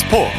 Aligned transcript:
스포츠. 0.00 0.30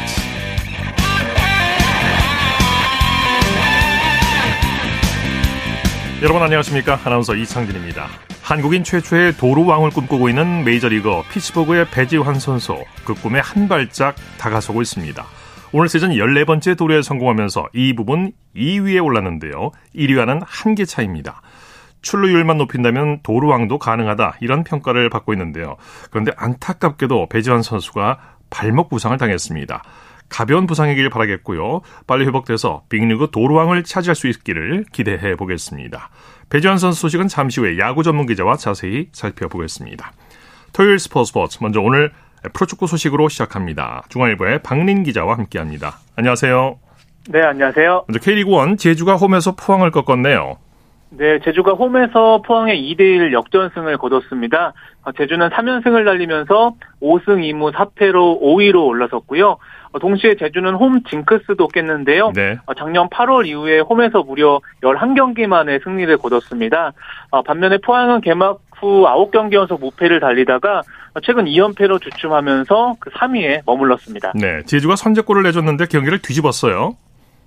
여러분 6.22 6.40
안녕하십니까? 6.42 7.00
아나운서 7.04 7.34
이창진입니다. 7.34 8.06
한국인 8.42 8.84
최초의 8.84 9.34
도로 9.34 9.66
왕을 9.66 9.90
꿈꾸고 9.90 10.28
있는 10.28 10.64
메이저리거 10.64 11.24
피츠버그의 11.32 11.86
배지환 11.90 12.38
선수 12.38 12.84
그 13.04 13.14
꿈에 13.14 13.40
한 13.40 13.68
발짝 13.68 14.14
다가서고 14.38 14.82
있습니다. 14.82 15.24
오늘 15.72 15.88
시즌 15.88 16.10
14번째 16.10 16.76
도로에 16.76 17.02
성공하면서 17.02 17.68
이 17.72 17.94
부분 17.94 18.32
2위에 18.54 19.02
올랐는데요. 19.04 19.70
1위와는 19.96 20.42
한 20.46 20.74
개 20.74 20.84
차입니다. 20.84 21.40
출루율만 22.02 22.58
높인다면 22.58 23.20
도루왕도 23.22 23.78
가능하다 23.78 24.34
이런 24.40 24.64
평가를 24.64 25.08
받고 25.08 25.32
있는데요. 25.34 25.76
그런데 26.10 26.32
안타깝게도 26.36 27.28
배지환 27.28 27.62
선수가 27.62 28.18
발목 28.52 28.90
부상을 28.90 29.16
당했습니다. 29.16 29.82
가벼운 30.28 30.66
부상이길 30.66 31.10
바라겠고요. 31.10 31.80
빨리 32.06 32.24
회복돼서 32.24 32.84
빅리그 32.88 33.28
도루왕을 33.32 33.84
차지할 33.84 34.14
수 34.14 34.28
있기를 34.28 34.84
기대해 34.92 35.34
보겠습니다. 35.36 36.10
배지환 36.48 36.78
선수 36.78 37.00
소식은 37.02 37.28
잠시 37.28 37.60
후에 37.60 37.78
야구 37.78 38.02
전문 38.02 38.26
기자와 38.26 38.56
자세히 38.56 39.08
살펴보겠습니다. 39.12 40.12
토요일 40.72 40.98
스포츠 40.98 41.28
스포츠 41.28 41.58
먼저 41.60 41.80
오늘 41.80 42.12
프로축구 42.52 42.86
소식으로 42.86 43.28
시작합니다. 43.28 44.02
중앙일보의 44.08 44.62
박린 44.62 45.02
기자와 45.02 45.36
함께합니다. 45.36 45.98
안녕하세요. 46.16 46.78
네, 47.28 47.42
안녕하세요. 47.42 48.04
먼저 48.08 48.18
K리그 48.20 48.50
1 48.50 48.76
제주가 48.78 49.16
홈에서 49.16 49.54
포항을 49.54 49.90
꺾었네요. 49.90 50.56
네, 51.14 51.38
제주가 51.44 51.72
홈에서 51.72 52.40
포항에 52.40 52.74
2대1 52.74 53.32
역전승을 53.32 53.98
거뒀습니다. 53.98 54.72
어, 55.04 55.12
제주는 55.12 55.46
3연승을 55.46 56.06
달리면서 56.06 56.74
5승 57.02 57.40
2무 57.52 57.72
4패로 57.72 58.40
5위로 58.40 58.86
올라섰고요. 58.86 59.58
어, 59.92 59.98
동시에 59.98 60.36
제주는 60.36 60.72
홈 60.74 61.02
징크스도 61.04 61.68
깼는데요. 61.68 62.32
네. 62.34 62.56
어, 62.64 62.72
작년 62.74 63.08
8월 63.10 63.46
이후에 63.46 63.80
홈에서 63.80 64.22
무려 64.22 64.60
11경기 64.82 65.46
만에 65.46 65.80
승리를 65.84 66.16
거뒀습니다. 66.16 66.92
반면에 67.44 67.78
포항은 67.78 68.22
개막 68.22 68.60
후 68.78 69.04
9경기 69.04 69.54
연속 69.54 69.80
무패를 69.80 70.18
달리다가 70.20 70.82
최근 71.22 71.44
2연패로 71.44 72.00
주춤하면서 72.00 72.96
그 72.98 73.10
3위에 73.10 73.62
머물렀습니다. 73.66 74.32
네, 74.34 74.62
제주가 74.64 74.96
선제골을 74.96 75.42
내줬는데 75.42 75.86
경기를 75.86 76.20
뒤집었어요. 76.20 76.96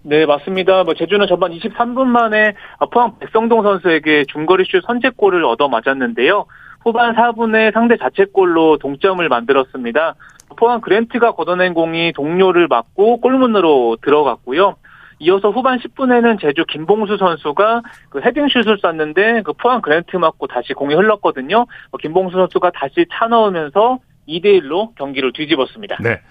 네, 0.07 0.27
맞습니다. 0.27 0.83
뭐 0.83 0.93
제주는 0.93 1.25
전반 1.25 1.51
23분 1.51 2.05
만에 2.05 2.53
포항 2.91 3.17
백성동 3.17 3.63
선수에게 3.63 4.25
중거리 4.25 4.63
슛 4.65 4.83
선제골을 4.85 5.43
얻어 5.43 5.67
맞았는데요. 5.67 6.45
후반 6.83 7.15
4분에 7.15 7.73
상대 7.73 7.97
자책골로 7.97 8.77
동점을 8.77 9.27
만들었습니다. 9.27 10.13
포항 10.57 10.81
그랜트가 10.81 11.31
걷어낸 11.31 11.73
공이 11.73 12.13
동료를 12.13 12.67
맞고 12.67 13.19
골문으로 13.19 13.97
들어갔고요. 14.03 14.75
이어서 15.17 15.49
후반 15.49 15.79
10분에는 15.79 16.39
제주 16.39 16.65
김봉수 16.67 17.17
선수가 17.17 17.81
그 18.09 18.21
헤딩슛을 18.21 18.77
쐈는데 18.79 19.41
그 19.43 19.53
포항 19.53 19.81
그랜트 19.81 20.17
맞고 20.17 20.45
다시 20.45 20.73
공이 20.73 20.93
흘렀거든요. 20.93 21.65
뭐 21.89 21.97
김봉수 21.99 22.37
선수가 22.37 22.71
다시 22.75 23.07
차 23.11 23.25
넣으면서 23.25 23.97
2대 24.27 24.61
1로 24.61 24.93
경기를 24.95 25.33
뒤집었습니다. 25.33 25.97
네. 26.01 26.21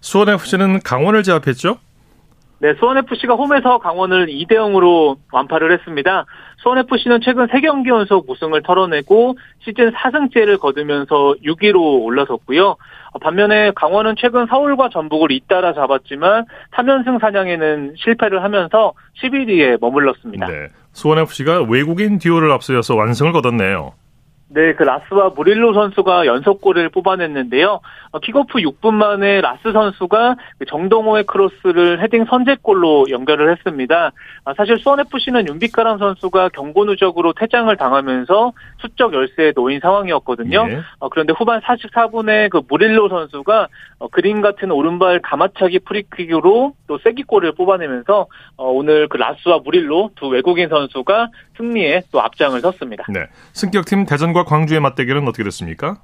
수원 0.00 0.28
FC는 0.28 0.80
강원을 0.84 1.24
제압했죠? 1.24 1.78
네, 2.60 2.74
수원FC가 2.74 3.34
홈에서 3.34 3.78
강원을 3.78 4.26
2대 4.26 4.54
0으로 4.54 5.16
완파를 5.32 5.72
했습니다. 5.72 6.26
수원FC는 6.56 7.20
최근 7.22 7.46
3경기 7.46 7.88
연속 7.88 8.28
우승을 8.28 8.62
털어내고 8.62 9.36
시즌 9.60 9.92
4승째를 9.92 10.58
거두면서 10.58 11.34
6위로 11.44 12.02
올라섰고요. 12.02 12.76
반면에 13.20 13.70
강원은 13.76 14.16
최근 14.18 14.46
서울과 14.46 14.88
전북을 14.92 15.30
잇따라 15.30 15.72
잡았지만 15.72 16.46
3연승 16.74 17.20
사냥에는 17.20 17.94
실패를 17.96 18.42
하면서 18.42 18.92
11위에 19.22 19.80
머물렀습니다. 19.80 20.46
네, 20.48 20.68
수원FC가 20.92 21.62
외국인 21.68 22.18
듀오를 22.18 22.50
앞서서 22.50 22.96
완승을 22.96 23.32
거뒀네요. 23.32 23.92
네, 24.50 24.72
그 24.74 24.82
라스와 24.82 25.30
무릴로 25.36 25.74
선수가 25.74 26.26
연속골을 26.26 26.88
뽑아냈는데요. 26.88 27.80
어, 28.12 28.18
킥오프 28.18 28.58
6분 28.60 28.94
만에 28.94 29.42
라스 29.42 29.72
선수가 29.72 30.36
그 30.58 30.64
정동호의 30.64 31.24
크로스를 31.24 32.02
헤딩 32.02 32.24
선제골로 32.24 33.10
연결을 33.10 33.52
했습니다. 33.52 34.12
아, 34.44 34.54
사실 34.56 34.78
수원FC는 34.78 35.48
윤빛가람 35.48 35.98
선수가 35.98 36.48
경고 36.50 36.86
누적으로 36.86 37.34
퇴장을 37.34 37.74
당하면서 37.76 38.52
수적 38.80 39.12
열세에 39.12 39.52
놓인 39.54 39.80
상황이었거든요. 39.80 40.66
예. 40.70 40.80
어, 40.98 41.10
그런데 41.10 41.34
후반 41.36 41.60
44분에 41.60 42.48
그 42.48 42.62
무릴로 42.66 43.10
선수가 43.10 43.68
어, 43.98 44.08
그림 44.08 44.40
같은 44.40 44.70
오른발 44.70 45.20
감아차기 45.22 45.80
프리킥으로 45.80 46.72
또 46.86 46.98
쐐기골을 46.98 47.52
뽑아내면서 47.52 48.26
오늘 48.56 49.08
그 49.08 49.18
라스와 49.18 49.58
무릴로 49.58 50.10
두 50.16 50.28
외국인 50.28 50.68
선수가 50.68 51.28
승리에 51.56 52.02
또 52.12 52.22
앞장을 52.22 52.58
섰습니다. 52.60 53.04
네, 53.08 53.26
승격팀 53.52 54.06
대전과 54.06 54.37
광주의 54.44 54.80
맞대결은 54.80 55.26
어떻게 55.28 55.44
됐습니까? 55.44 55.96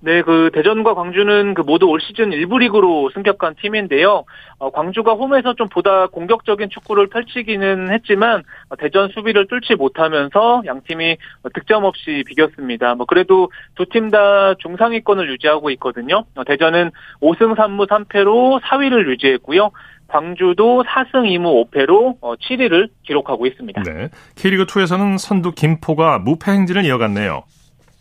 네, 0.00 0.20
그 0.22 0.50
대전과 0.52 0.94
광주는 0.94 1.54
그 1.54 1.62
모두 1.62 1.86
올 1.86 2.00
시즌 2.02 2.30
1부 2.30 2.58
리그로 2.60 3.10
승격한 3.14 3.54
팀인데요. 3.60 4.24
어, 4.58 4.70
광주가 4.70 5.14
홈에서 5.14 5.54
좀 5.54 5.68
보다 5.70 6.06
공격적인 6.08 6.68
축구를 6.68 7.06
펼치기는 7.08 7.90
했지만 7.90 8.42
어, 8.68 8.76
대전 8.76 9.08
수비를 9.08 9.46
뚫지 9.48 9.74
못하면서 9.74 10.62
양 10.66 10.82
팀이 10.86 11.16
득점 11.54 11.84
없이 11.84 12.22
비겼습니다. 12.26 12.94
뭐 12.94 13.06
그래도 13.06 13.50
두 13.74 13.86
팀 13.86 14.10
다 14.10 14.54
중상위권을 14.58 15.30
유지하고 15.30 15.70
있거든요. 15.70 16.24
어, 16.36 16.44
대전은 16.44 16.90
5승 17.22 17.56
3무 17.56 17.88
3패로 17.88 18.60
4위를 18.60 19.08
유지했고요. 19.10 19.70
광주도 20.08 20.84
4승 20.84 21.24
2무 21.24 21.70
5패로 21.70 22.20
7위를 22.20 22.90
기록하고 23.02 23.46
있습니다. 23.46 23.82
네. 23.82 24.08
K리그2에서는 24.36 25.18
선두 25.18 25.52
김포가 25.52 26.18
무패 26.20 26.52
행진을 26.52 26.84
이어갔네요. 26.84 27.42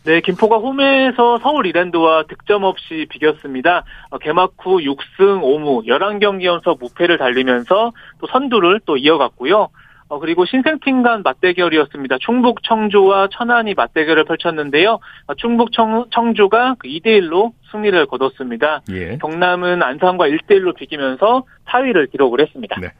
네, 0.05 0.21
김포가 0.21 0.57
홈에서 0.57 1.39
서울 1.39 1.65
이랜드와 1.65 2.25
득점 2.29 2.63
없이 2.63 3.07
비겼습니다. 3.09 3.83
어, 4.11 4.19
개막 4.19 4.53
후 4.59 4.77
6승 4.77 5.41
5무 5.41 5.87
11경기 5.87 6.43
연속 6.43 6.77
무패를 6.79 7.17
달리면서 7.17 7.91
또 8.19 8.27
선두를 8.27 8.81
또 8.85 8.97
이어갔고요. 8.97 9.69
어, 10.07 10.19
그리고 10.19 10.45
신생팀 10.45 11.01
간 11.01 11.23
맞대결이었습니다. 11.23 12.17
충북 12.19 12.61
청주와 12.61 13.29
천안이 13.31 13.73
맞대결을 13.73 14.25
펼쳤는데요. 14.25 14.99
어, 15.25 15.33
충북 15.35 15.71
청, 15.71 16.05
청주가 16.11 16.75
2대1로 16.83 17.53
그 17.53 17.71
승리를 17.71 18.05
거뒀습니다. 18.05 18.81
예. 18.91 19.17
경남은 19.17 19.81
안산과 19.81 20.27
1대1로 20.27 20.75
비기면서 20.75 21.45
4위를 21.67 22.11
기록을 22.11 22.41
했습니다. 22.41 22.79
네. 22.79 22.91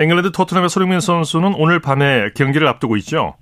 잉글랜드 0.00 0.32
토트넘의 0.32 0.70
손흥민 0.70 1.00
선수는 1.00 1.52
오늘 1.58 1.80
밤에 1.80 2.30
경기를 2.34 2.66
앞두고 2.66 2.96
있죠. 2.96 3.34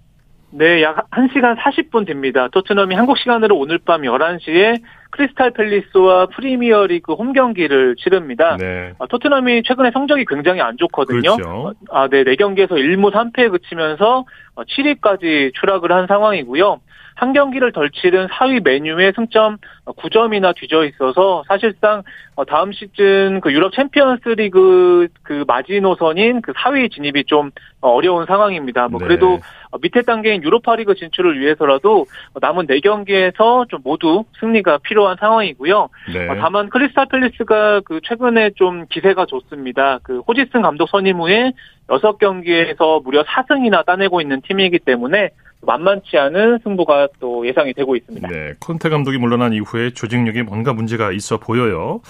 네, 0.54 0.82
약 0.82 1.08
1시간 1.10 1.56
40분 1.56 2.06
됩니다. 2.06 2.48
토트넘이 2.52 2.94
한국 2.94 3.16
시간으로 3.16 3.56
오늘 3.56 3.78
밤 3.78 4.02
11시에 4.02 4.82
크리스탈 5.12 5.50
팰리스와 5.53 6.27
프리미어 6.27 6.87
리그 6.87 7.12
홈 7.12 7.33
경기를 7.33 7.97
치릅니다. 7.97 8.56
네. 8.59 8.93
아, 8.99 9.06
토트넘이 9.06 9.62
최근에 9.62 9.91
성적이 9.93 10.25
굉장히 10.27 10.61
안 10.62 10.77
좋거든요. 10.78 11.37
그렇죠. 11.37 11.75
아, 11.91 12.09
네, 12.09 12.25
4경기에서 12.25 12.71
1무 12.71 13.12
3패에 13.12 13.50
그치면서 13.50 14.25
7위까지 14.56 15.49
어, 15.49 15.50
추락을 15.55 15.93
한 15.93 16.06
상황이고요. 16.06 16.81
한 17.15 17.33
경기를 17.33 17.73
덜 17.73 17.91
치른 17.91 18.27
4위 18.28 18.62
메뉴의 18.65 19.12
승점 19.15 19.59
9점이나 19.84 20.55
뒤져 20.56 20.84
있어서 20.84 21.44
사실상 21.47 22.03
어, 22.34 22.44
다음 22.44 22.73
시즌 22.73 23.41
그 23.41 23.53
유럽 23.53 23.73
챔피언스 23.75 24.31
리그 24.31 25.09
그 25.23 25.44
마지노선인 25.47 26.43
그 26.43 26.53
4위 26.53 26.91
진입이 26.91 27.25
좀 27.25 27.50
어려운 27.81 28.26
상황입니다. 28.26 28.88
뭐 28.88 28.99
네. 29.00 29.06
그래도 29.06 29.32
네. 29.32 29.79
밑에 29.82 30.03
단계인 30.03 30.43
유로파 30.43 30.76
리그 30.76 30.94
진출을 30.94 31.38
위해서라도 31.38 32.06
남은 32.41 32.67
4경기에서 32.67 33.69
좀 33.69 33.81
모두 33.85 34.25
승리가 34.41 34.79
필요 34.79 35.01
한 35.08 35.16
상황이고요. 35.19 35.88
네. 36.12 36.28
어, 36.28 36.37
다만 36.40 36.69
크리스탈 36.69 37.06
팰리스가 37.06 37.81
그 37.84 38.00
최근에 38.02 38.50
좀 38.56 38.87
기세가 38.90 39.26
좋습니다. 39.26 40.00
그 40.02 40.20
호지슨 40.20 40.62
감독 40.62 40.88
선임 40.88 41.20
후에 41.20 41.52
6경기에서 41.88 43.02
무려 43.04 43.22
4승이나 43.25 43.84
따내고 43.84 44.20
있는 44.20 44.40
팀이기 44.43 44.81
때문에 44.81 45.31
만만치 45.64 46.19
않은 46.19 46.58
승부가 46.64 47.08
또 47.20 47.46
예상이 47.46 47.72
되고 47.72 47.94
있습니다. 47.94 48.28
네, 48.28 48.54
콘테 48.60 48.88
감독이 48.88 49.19
물러난 49.19 49.52
이후에 49.52 49.90
조직력에 49.90 50.43
뭔가 50.43 50.72
문제가 50.72 51.12
있어 51.12 51.38
보여요. 51.38 52.00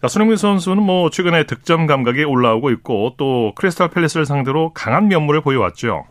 자, 0.00 0.08
손흥민 0.08 0.36
선수는 0.36 0.82
뭐 0.82 1.10
최근에 1.10 1.44
득점 1.44 1.86
감각이 1.86 2.24
올라오고 2.24 2.70
있고 2.70 3.14
또 3.18 3.52
크리스탈 3.56 3.90
팰리스를 3.90 4.24
상대로 4.24 4.72
강한 4.72 5.08
면모를 5.08 5.42
보여왔죠. 5.42 6.06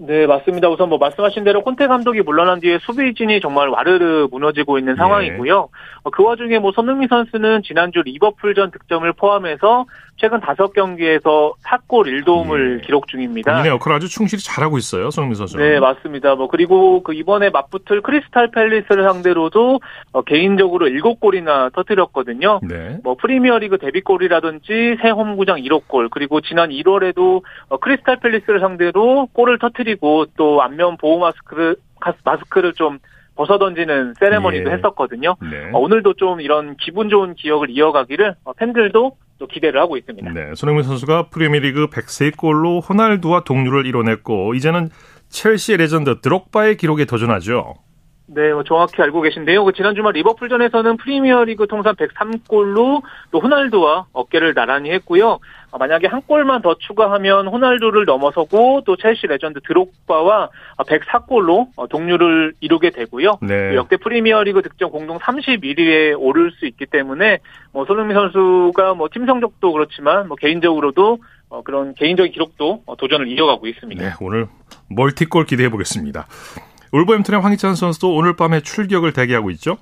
네, 0.00 0.26
맞습니다. 0.26 0.68
우선 0.68 0.88
뭐 0.88 0.98
말씀하신 0.98 1.44
대로 1.44 1.62
콘테 1.62 1.86
감독이 1.86 2.22
물러난 2.22 2.60
뒤에 2.60 2.78
수비진이 2.80 3.40
정말 3.40 3.68
와르르 3.68 4.28
무너지고 4.30 4.78
있는 4.78 4.92
예. 4.92 4.96
상황이고요. 4.96 5.60
네. 5.60 6.10
그 6.12 6.22
와중에 6.22 6.58
뭐 6.58 6.72
손흥민 6.72 7.08
선수는 7.08 7.62
지난주 7.62 8.02
리버풀전 8.02 8.70
득점을 8.70 9.12
포함해서 9.14 9.86
최근 10.18 10.40
5경기에서 10.40 11.54
4골 11.64 12.24
1도움을 12.24 12.78
예. 12.78 12.86
기록 12.86 13.08
중입니다. 13.08 13.52
본인의 13.52 13.70
역할 13.70 13.94
아주 13.94 14.08
충실히 14.08 14.42
잘하고 14.42 14.76
있어요, 14.76 15.10
손흥민 15.10 15.36
선수. 15.36 15.56
네, 15.56 15.78
맞습니다. 15.78 16.34
뭐 16.34 16.48
그리고 16.48 17.02
그 17.02 17.14
이번에 17.14 17.50
맞붙을 17.50 18.02
크리스탈 18.02 18.50
팰리스를 18.50 19.04
상대로도 19.04 19.80
어, 20.12 20.22
개인적으로 20.22 20.88
7골이나 20.88 21.72
터뜨렸거든요. 21.72 22.60
네. 22.62 22.98
뭐 23.04 23.14
프리미어리그 23.14 23.78
데뷔골이라든지 23.78 24.98
새 25.00 25.10
홈구장 25.10 25.58
1호 25.58 25.86
골, 25.86 26.08
그리고 26.08 26.40
지난 26.40 26.70
1월에도 26.70 27.42
어, 27.68 27.76
크리스탈 27.78 28.16
팰리스를 28.16 28.60
상대로 28.60 29.28
골을 29.32 29.58
터뜨리고 29.58 30.26
또 30.36 30.62
안면 30.62 30.96
보호 30.96 31.20
마스크를 31.20 31.76
마스크를 32.24 32.74
좀 32.74 32.98
벗어던지는 33.38 34.14
세레머니도 34.18 34.70
예. 34.70 34.74
했었거든요. 34.74 35.36
네. 35.40 35.70
어, 35.72 35.78
오늘도 35.78 36.14
좀 36.14 36.40
이런 36.40 36.76
기분 36.76 37.08
좋은 37.08 37.34
기억을 37.34 37.70
이어가기를 37.70 38.34
어, 38.44 38.52
팬들도 38.52 39.16
또 39.38 39.46
기대를 39.46 39.80
하고 39.80 39.96
있습니다. 39.96 40.32
네, 40.32 40.54
손흥민 40.56 40.82
선수가 40.82 41.28
프리미어리그 41.28 41.86
103골로 41.86 42.88
호날두와 42.88 43.44
동률을 43.44 43.86
이뤄냈고 43.86 44.54
이제는 44.54 44.88
첼시의 45.28 45.78
레전드 45.78 46.20
드록바의 46.20 46.76
기록에 46.76 47.04
도전하죠. 47.04 47.74
네, 48.26 48.52
뭐 48.52 48.64
정확히 48.64 49.00
알고 49.00 49.22
계신데요. 49.22 49.64
그 49.64 49.72
지난 49.72 49.94
주말 49.94 50.12
리버풀전에서는 50.14 50.96
프리미어리그 50.96 51.68
통산 51.68 51.94
103골로 51.94 53.02
또 53.30 53.38
호날두와 53.40 54.06
어깨를 54.12 54.52
나란히 54.54 54.90
했고요. 54.90 55.38
아, 55.70 55.78
만약에 55.78 56.06
한 56.06 56.22
골만 56.22 56.62
더 56.62 56.74
추가하면 56.78 57.46
호날두를 57.48 58.04
넘어서고 58.06 58.82
또 58.86 58.96
첼시 58.96 59.26
레전드 59.26 59.60
드록바와 59.60 60.48
104골로 60.78 61.68
어, 61.76 61.86
동률을 61.86 62.54
이루게 62.60 62.90
되고요. 62.90 63.38
네. 63.42 63.74
역대 63.74 63.96
프리미어리그 63.98 64.62
득점 64.62 64.90
공동 64.90 65.18
31위에 65.18 66.14
오를 66.18 66.50
수 66.52 66.66
있기 66.66 66.86
때문에 66.86 67.38
뭐 67.72 67.84
손흥민 67.84 68.16
선수가 68.16 68.94
뭐 68.94 69.08
팀 69.08 69.26
성적도 69.26 69.72
그렇지만 69.72 70.28
뭐 70.28 70.36
개인적으로도 70.36 71.18
어, 71.50 71.62
그런 71.62 71.94
개인적인 71.94 72.32
기록도 72.32 72.82
어, 72.86 72.96
도전을 72.96 73.28
이어가고 73.28 73.66
있습니다. 73.66 74.02
네, 74.02 74.12
오늘 74.20 74.46
멀티골 74.90 75.46
기대해 75.46 75.68
보겠습니다. 75.70 76.26
울버햄튼의 76.92 77.40
황희찬 77.40 77.74
선수도 77.74 78.14
오늘 78.14 78.36
밤에 78.36 78.60
출격을 78.60 79.12
대기하고 79.12 79.50
있죠? 79.52 79.76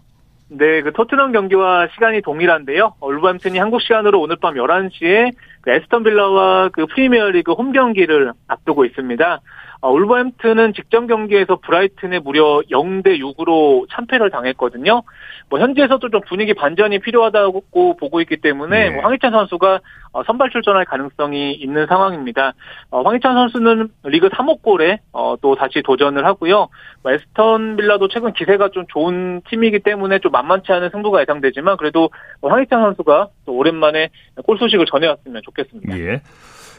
네, 0.49 0.83
그 0.83 0.93
토트넘 0.93 1.33
경기와 1.33 1.89
시간이 1.95 2.23
동일한데요. 2.23 2.95
울버햄튼이 3.01 3.59
한국 3.59 3.83
시간으로 3.83 4.21
오늘 4.21 4.37
밤 4.37 4.55
11시에 4.55 5.33
그 5.61 5.71
에스턴 5.73 6.05
빌라와 6.05 6.69
그 6.69 6.87
프리미어리그 6.87 7.53
홈 7.53 7.73
경기를 7.73 8.33
앞두고 8.47 8.85
있습니다. 8.85 9.41
어, 9.87 9.93
울버햄튼은 9.93 10.75
직전 10.75 11.06
경기에서 11.06 11.61
브라이튼에 11.62 12.19
무려 12.19 12.61
0대 12.73 13.21
6으로 13.21 13.87
참패를 13.93 14.31
당했거든요. 14.31 15.05
뭐 15.49 15.61
현지에서도 15.61 16.11
좀 16.11 16.21
분위기 16.27 16.55
반전이 16.55 16.99
필요하다고 16.99 17.97
보고 17.97 18.21
있기 18.21 18.38
때문에 18.38 18.88
네. 18.88 18.91
뭐 18.91 19.05
황희찬 19.05 19.31
선수가 19.31 19.81
어, 20.11 20.25
선발 20.25 20.50
출전할 20.50 20.87
가능성이 20.87 21.53
있는 21.53 21.87
상황입니다. 21.87 22.55
어, 22.91 23.03
황희찬 23.03 23.35
선수는 23.35 23.91
리그 24.03 24.29
3호 24.29 24.61
골에 24.61 24.99
어, 25.12 25.37
또 25.41 25.55
다시 25.55 25.83
도전을 25.85 26.27
하고요. 26.27 26.69
뭐 27.05 27.12
에스턴 27.12 27.77
빌라도 27.77 28.09
최근 28.09 28.33
기세가 28.33 28.71
좀 28.71 28.87
좋은 28.88 29.41
팀이기 29.49 29.79
때문에 29.79 30.19
좀 30.19 30.33
만만치 30.33 30.73
않은 30.73 30.91
승부가 30.91 31.21
예상되지만 31.21 31.77
그래도 31.77 32.11
뭐 32.41 32.50
황희찬 32.50 32.83
선수가 32.83 33.29
또 33.44 33.53
오랜만에 33.53 34.09
골 34.44 34.59
소식을 34.59 34.87
전해왔으면 34.87 35.43
좋겠습니다. 35.44 35.97
예. 35.97 36.23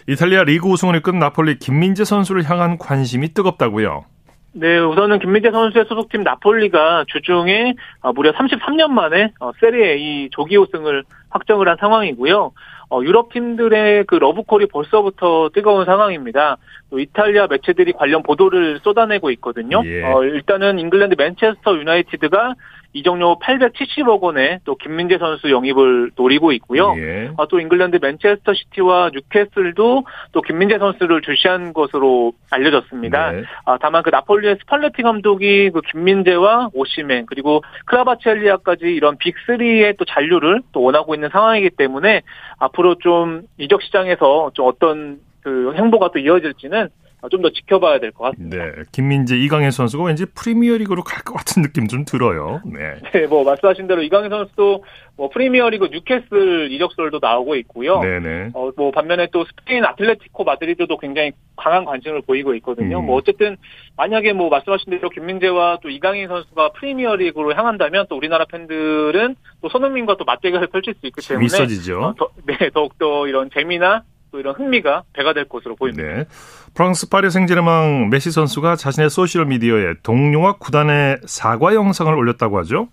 이탈리아 0.09 0.43
리그 0.43 0.69
우승을 0.69 0.95
이끈 0.95 1.19
나폴리 1.19 1.59
김민재 1.59 2.05
선수를 2.05 2.49
향한 2.49 2.77
관심이 2.77 3.33
뜨겁다고요. 3.33 4.05
네, 4.53 4.79
우선은 4.79 5.19
김민재 5.19 5.51
선수의 5.51 5.85
소속팀 5.89 6.23
나폴리가 6.23 7.05
주중에 7.09 7.75
어, 8.01 8.13
무려 8.13 8.31
33년 8.31 8.87
만에 8.87 9.33
어, 9.41 9.51
세리에 9.59 9.97
이 9.97 10.29
조기 10.31 10.57
우승을 10.57 11.03
확정을 11.29 11.67
한 11.67 11.75
상황이고요. 11.77 12.53
어, 12.89 13.01
유럽 13.03 13.33
팀들의 13.33 14.05
그 14.05 14.15
러브콜이 14.15 14.67
벌써부터 14.67 15.49
뜨거운 15.53 15.85
상황입니다. 15.85 16.55
또 16.89 16.99
이탈리아 16.99 17.47
매체들이 17.47 17.91
관련 17.91 18.23
보도를 18.23 18.79
쏟아내고 18.83 19.29
있거든요. 19.31 19.81
예. 19.85 20.03
어, 20.03 20.23
일단은 20.23 20.79
잉글랜드 20.79 21.15
맨체스터 21.17 21.77
유나이티드가 21.77 22.55
이적료 22.93 23.37
870억 23.39 24.21
원에 24.21 24.59
또 24.63 24.75
김민재 24.75 25.17
선수 25.17 25.51
영입을 25.51 26.11
노리고 26.15 26.51
있고요. 26.53 26.95
예. 26.97 27.31
아, 27.37 27.45
또 27.49 27.59
잉글랜드 27.59 27.99
맨체스터 28.01 28.53
시티와 28.53 29.11
뉴캐슬도 29.13 30.03
또 30.31 30.41
김민재 30.41 30.79
선수를 30.79 31.21
주시한 31.21 31.73
것으로 31.73 32.33
알려졌습니다. 32.49 33.31
네. 33.31 33.43
아, 33.65 33.77
다만 33.79 34.03
그 34.03 34.09
나폴리의 34.09 34.57
스팔레티 34.61 35.01
감독이 35.01 35.69
그 35.71 35.81
김민재와 35.81 36.69
오시멘 36.73 37.25
그리고 37.27 37.61
크바라츠헬리아까지 37.85 38.85
이런 38.85 39.17
빅3의 39.17 39.97
또 39.97 40.05
잔류를 40.05 40.61
또 40.71 40.81
원하고 40.81 41.13
있는 41.13 41.29
상황이기 41.29 41.71
때문에 41.71 42.21
앞으로 42.57 42.95
좀 42.95 43.43
이적 43.57 43.81
시장에서 43.83 44.51
좀 44.53 44.65
어떤 44.67 45.19
그 45.41 45.73
행보가 45.75 46.11
또 46.11 46.19
이어질지는 46.19 46.89
좀 47.29 47.41
더 47.41 47.49
지켜봐야 47.49 47.99
될 47.99 48.11
것 48.11 48.23
같습니다. 48.31 48.57
네, 48.57 48.71
김민재, 48.91 49.37
이강인 49.37 49.71
선수가 49.71 50.03
왠지 50.05 50.25
프리미어리그로 50.25 51.03
갈 51.03 51.23
것 51.23 51.33
같은 51.33 51.61
느낌 51.61 51.87
좀 51.87 52.05
들어요. 52.05 52.61
네. 52.65 52.95
네, 53.11 53.27
뭐 53.27 53.43
말씀하신 53.43 53.87
대로 53.87 54.01
이강인 54.01 54.29
선수도 54.29 54.83
뭐 55.17 55.29
프리미어리그 55.29 55.89
뉴캐슬 55.91 56.71
이적설도 56.71 57.19
나오고 57.21 57.55
있고요. 57.55 57.99
네네. 58.01 58.51
어, 58.53 58.69
뭐 58.77 58.91
반면에 58.91 59.27
또 59.33 59.45
스페인 59.45 59.83
아틀레티코 59.83 60.43
마드리드도 60.43 60.97
굉장히 60.99 61.31
강한 61.55 61.85
관심을 61.85 62.21
보이고 62.21 62.53
있거든요. 62.55 62.99
음. 62.99 63.05
뭐 63.07 63.15
어쨌든 63.17 63.57
만약에 63.97 64.33
뭐 64.33 64.49
말씀하신 64.49 64.91
대로 64.91 65.09
김민재와 65.09 65.79
또 65.81 65.89
이강인 65.89 66.27
선수가 66.27 66.69
프리미어리그로 66.73 67.53
향한다면 67.55 68.05
또 68.09 68.15
우리나라 68.15 68.45
팬들은 68.45 69.35
또 69.61 69.69
손흥민과 69.69 70.17
또 70.17 70.23
맞대결을 70.25 70.67
펼칠 70.67 70.93
수 70.99 71.07
있기 71.07 71.27
때문에 71.27 71.47
재밌어지죠. 71.47 71.99
어, 71.99 72.13
더, 72.17 72.29
네, 72.45 72.69
더욱 72.73 72.97
더 72.99 73.27
이런 73.27 73.49
재미나 73.51 74.03
또 74.31 74.39
이런 74.39 74.55
흥미가 74.55 75.03
배가 75.13 75.33
될 75.33 75.47
것으로 75.47 75.75
보입니다. 75.75 76.03
네. 76.03 76.25
프랑스 76.73 77.09
파리 77.09 77.29
생제르맹 77.29 78.09
메시 78.09 78.31
선수가 78.31 78.75
자신의 78.75 79.09
소셜 79.09 79.45
미디어에 79.45 79.95
동료와 80.03 80.57
구단의 80.57 81.19
사과 81.25 81.73
영상을 81.73 82.13
올렸다고 82.13 82.57
하죠. 82.59 82.89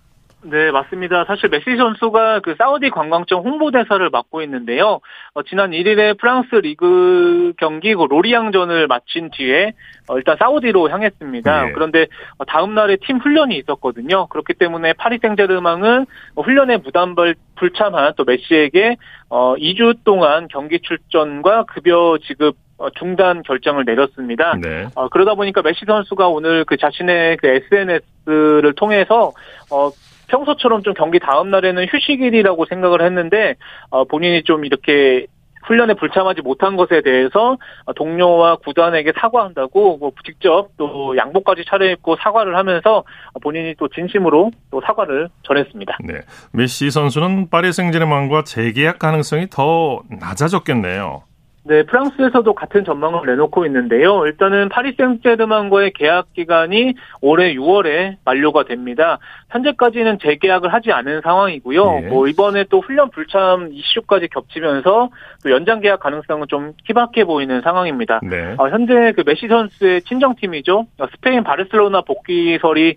네, 0.47 0.69
맞습니다. 0.69 1.25
사실 1.25 1.49
메시 1.49 1.75
선수가 1.75 2.41
그 2.41 2.53
사우디 2.55 2.91
관광청 2.91 3.41
홍보대사를 3.41 4.07
맡고 4.11 4.43
있는데요. 4.43 4.99
어, 5.33 5.41
지난 5.41 5.71
1일에 5.71 6.19
프랑스 6.19 6.53
리그 6.55 7.53
경기 7.57 7.95
그 7.95 8.05
로리앙전을 8.07 8.85
마친 8.85 9.31
뒤에 9.31 9.73
어, 10.07 10.17
일단 10.17 10.37
사우디로 10.37 10.89
향했습니다. 10.91 11.65
네. 11.65 11.71
그런데 11.71 12.05
어, 12.37 12.45
다음 12.45 12.75
날에 12.75 12.97
팀 12.97 13.17
훈련이 13.17 13.57
있었거든요. 13.57 14.27
그렇기 14.27 14.53
때문에 14.53 14.93
파리 14.93 15.17
생제르맹은 15.19 16.05
훈련에 16.35 16.77
부담을 16.77 17.33
불참한 17.55 18.13
또 18.15 18.23
메시에게 18.23 18.97
어, 19.29 19.55
2주 19.55 20.03
동안 20.03 20.47
경기 20.47 20.79
출전과 20.79 21.63
급여 21.63 22.19
지급 22.21 22.55
어, 22.77 22.89
중단 22.91 23.41
결정을 23.41 23.85
내렸습니다. 23.85 24.55
네. 24.61 24.85
어, 24.95 25.07
그러다 25.09 25.33
보니까 25.33 25.61
메시 25.63 25.85
선수가 25.87 26.27
오늘 26.27 26.65
그 26.65 26.77
자신의 26.77 27.37
그 27.37 27.47
SNS를 27.47 28.73
통해서 28.75 29.31
어, 29.71 29.89
평소처럼 30.27 30.83
좀 30.83 30.93
경기 30.93 31.19
다음 31.19 31.51
날에는 31.51 31.85
휴식일이라고 31.89 32.65
생각을 32.65 33.01
했는데 33.01 33.55
어, 33.89 34.05
본인이 34.05 34.43
좀 34.43 34.65
이렇게 34.65 35.27
훈련에 35.65 35.95
불참하지 35.95 36.41
못한 36.41 36.75
것에 36.75 37.01
대해서 37.01 37.57
동료와 37.95 38.57
구단에게 38.57 39.13
사과한다고 39.19 39.97
뭐 39.97 40.11
직접 40.23 40.69
또 40.77 41.15
양복까지 41.17 41.65
차려입고 41.67 42.17
사과를 42.17 42.55
하면서 42.55 43.03
본인이 43.41 43.73
또 43.77 43.87
진심으로 43.87 44.51
또 44.71 44.81
사과를 44.85 45.29
전했습니다. 45.43 45.97
네, 46.03 46.21
메시 46.53 46.91
선수는 46.91 47.49
파리 47.49 47.73
생제르맹과 47.73 48.43
재계약 48.43 48.99
가능성이 48.99 49.47
더 49.49 50.01
낮아졌겠네요. 50.09 51.23
네, 51.67 51.81
프랑스에서도 51.81 52.53
같은 52.53 52.85
전망을 52.85 53.25
내놓고 53.25 53.65
있는데요. 53.65 54.27
일단은 54.27 54.69
파리 54.69 54.93
생제르맹과의 54.93 55.93
계약 55.93 56.31
기간이 56.33 56.93
올해 57.21 57.55
6월에 57.55 58.17
만료가 58.23 58.65
됩니다. 58.65 59.17
현재까지는 59.49 60.19
재계약을 60.19 60.71
하지 60.71 60.91
않은 60.91 61.21
상황이고요. 61.23 61.99
네. 62.01 62.07
뭐 62.07 62.27
이번에 62.27 62.65
또 62.69 62.81
훈련 62.81 63.09
불참 63.09 63.69
이슈까지 63.71 64.27
겹치면서 64.27 65.09
또 65.43 65.51
연장 65.51 65.79
계약 65.79 66.01
가능성은 66.01 66.47
좀 66.49 66.73
희박해 66.85 67.25
보이는 67.25 67.61
상황입니다. 67.61 68.19
네. 68.21 68.53
어, 68.59 68.69
현재 68.69 69.11
그 69.15 69.23
메시 69.25 69.47
선수의 69.47 70.03
친정팀이죠. 70.03 70.85
스페인 71.13 71.43
바르셀로나 71.43 72.01
복귀설이 72.01 72.89
어, 72.89 72.95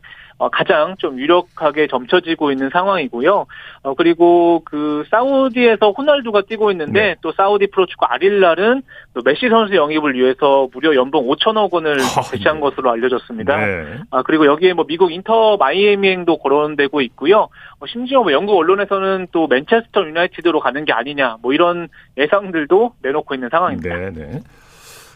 가장 0.49 0.95
좀 0.99 1.19
유력하게 1.19 1.89
점쳐지고 1.89 2.53
있는 2.53 2.71
상황이고요. 2.71 3.47
어, 3.83 3.95
그리고 3.95 4.63
그 4.65 5.05
사우디에서 5.11 5.91
호날두가 5.91 6.43
뛰고 6.43 6.71
있는데 6.71 7.01
네. 7.01 7.17
또 7.21 7.33
사우디 7.33 7.69
프로축구 7.73 8.07
알힐랄은 8.07 8.83
또 9.15 9.23
메시 9.25 9.49
선수 9.49 9.75
영입을 9.75 10.15
위해서 10.15 10.69
무려 10.73 10.95
연봉 10.95 11.27
5천억 11.27 11.73
원을 11.73 11.99
아, 12.01 12.23
제시한 12.23 12.57
네. 12.57 12.61
것으로 12.61 12.91
알려졌습니다. 12.93 13.57
네. 13.57 13.99
아 14.11 14.23
그리고 14.23 14.47
여기에 14.47 14.75
뭐 14.75 14.87
미국 14.87 15.11
인터 15.13 15.57
마이애미행도 15.57 16.39
거론되고 16.39 17.01
있고요. 17.01 17.49
어, 17.81 17.87
심지어 17.89 18.23
뭐 18.23 18.31
영국 18.31 18.57
언론에서는 18.57 19.29
또 19.33 19.49
맨체스터 19.49 20.07
유나이티드로 20.07 20.61
가는 20.61 20.85
게 20.85 20.93
아니냐 20.93 21.39
뭐 21.43 21.53
이런 21.53 21.89
예상들도 22.17 22.95
내놓고 23.03 23.35
있는 23.35 23.49
상황입니다. 23.51 23.97
네, 23.97 24.11
네. 24.13 24.41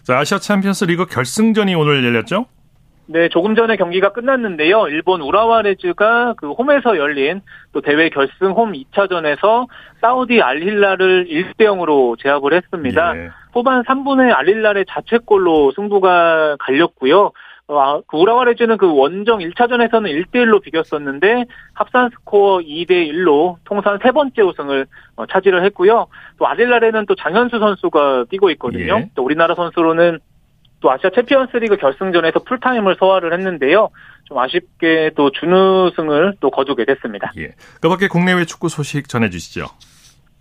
자, 0.02 0.18
아시아 0.18 0.38
챔피언스 0.38 0.86
리그 0.86 1.06
결승전이 1.06 1.76
오늘 1.76 2.04
열렸죠? 2.04 2.46
네, 3.12 3.28
조금 3.28 3.54
전에 3.54 3.76
경기가 3.76 4.10
끝났는데요. 4.12 4.88
일본 4.88 5.20
우라와 5.20 5.60
레즈가 5.62 6.32
그 6.38 6.52
홈에서 6.52 6.96
열린 6.96 7.42
또 7.72 7.82
대회 7.82 8.08
결승 8.08 8.52
홈 8.52 8.72
2차전에서 8.72 9.66
사우디 10.00 10.40
알힐랄을 10.40 11.26
1대 11.26 11.58
0으로 11.58 12.18
제압을 12.18 12.54
했습니다. 12.54 13.16
예. 13.18 13.30
후반 13.52 13.82
3분에 13.82 14.34
알힐랄의 14.34 14.86
자책골로 14.88 15.72
승부가 15.72 16.56
갈렸고요. 16.58 17.32
어, 17.68 17.78
아, 17.78 18.00
그 18.06 18.16
우라와 18.16 18.44
레즈는 18.44 18.78
그 18.78 18.90
원정 18.96 19.40
1차전에서는 19.40 19.90
1대1로 19.90 20.62
비겼었는데 20.62 21.44
합산 21.74 22.08
스코어 22.10 22.60
2대1로 22.60 23.56
통산 23.64 23.98
세 24.02 24.10
번째 24.10 24.40
우승을 24.40 24.86
어, 25.16 25.26
차지를 25.26 25.62
했고요. 25.66 26.06
또 26.38 26.46
알힐랄에는 26.48 27.04
또 27.04 27.14
장현수 27.14 27.58
선수가 27.58 28.24
뛰고 28.30 28.50
있거든요. 28.52 28.96
예. 29.00 29.10
또 29.14 29.22
우리나라 29.22 29.54
선수로는 29.54 30.18
또 30.82 30.90
아시아 30.90 31.10
챔피언스리그 31.14 31.76
결승전에서 31.76 32.40
풀타임을 32.40 32.96
소화를 32.98 33.32
했는데요. 33.32 33.88
좀 34.24 34.38
아쉽게 34.38 35.12
또 35.16 35.30
준우승을 35.30 36.34
또 36.40 36.50
거두게 36.50 36.84
됐습니다. 36.84 37.32
예. 37.38 37.52
그밖에 37.80 38.08
국내외 38.08 38.44
축구 38.44 38.68
소식 38.68 39.08
전해주시죠. 39.08 39.66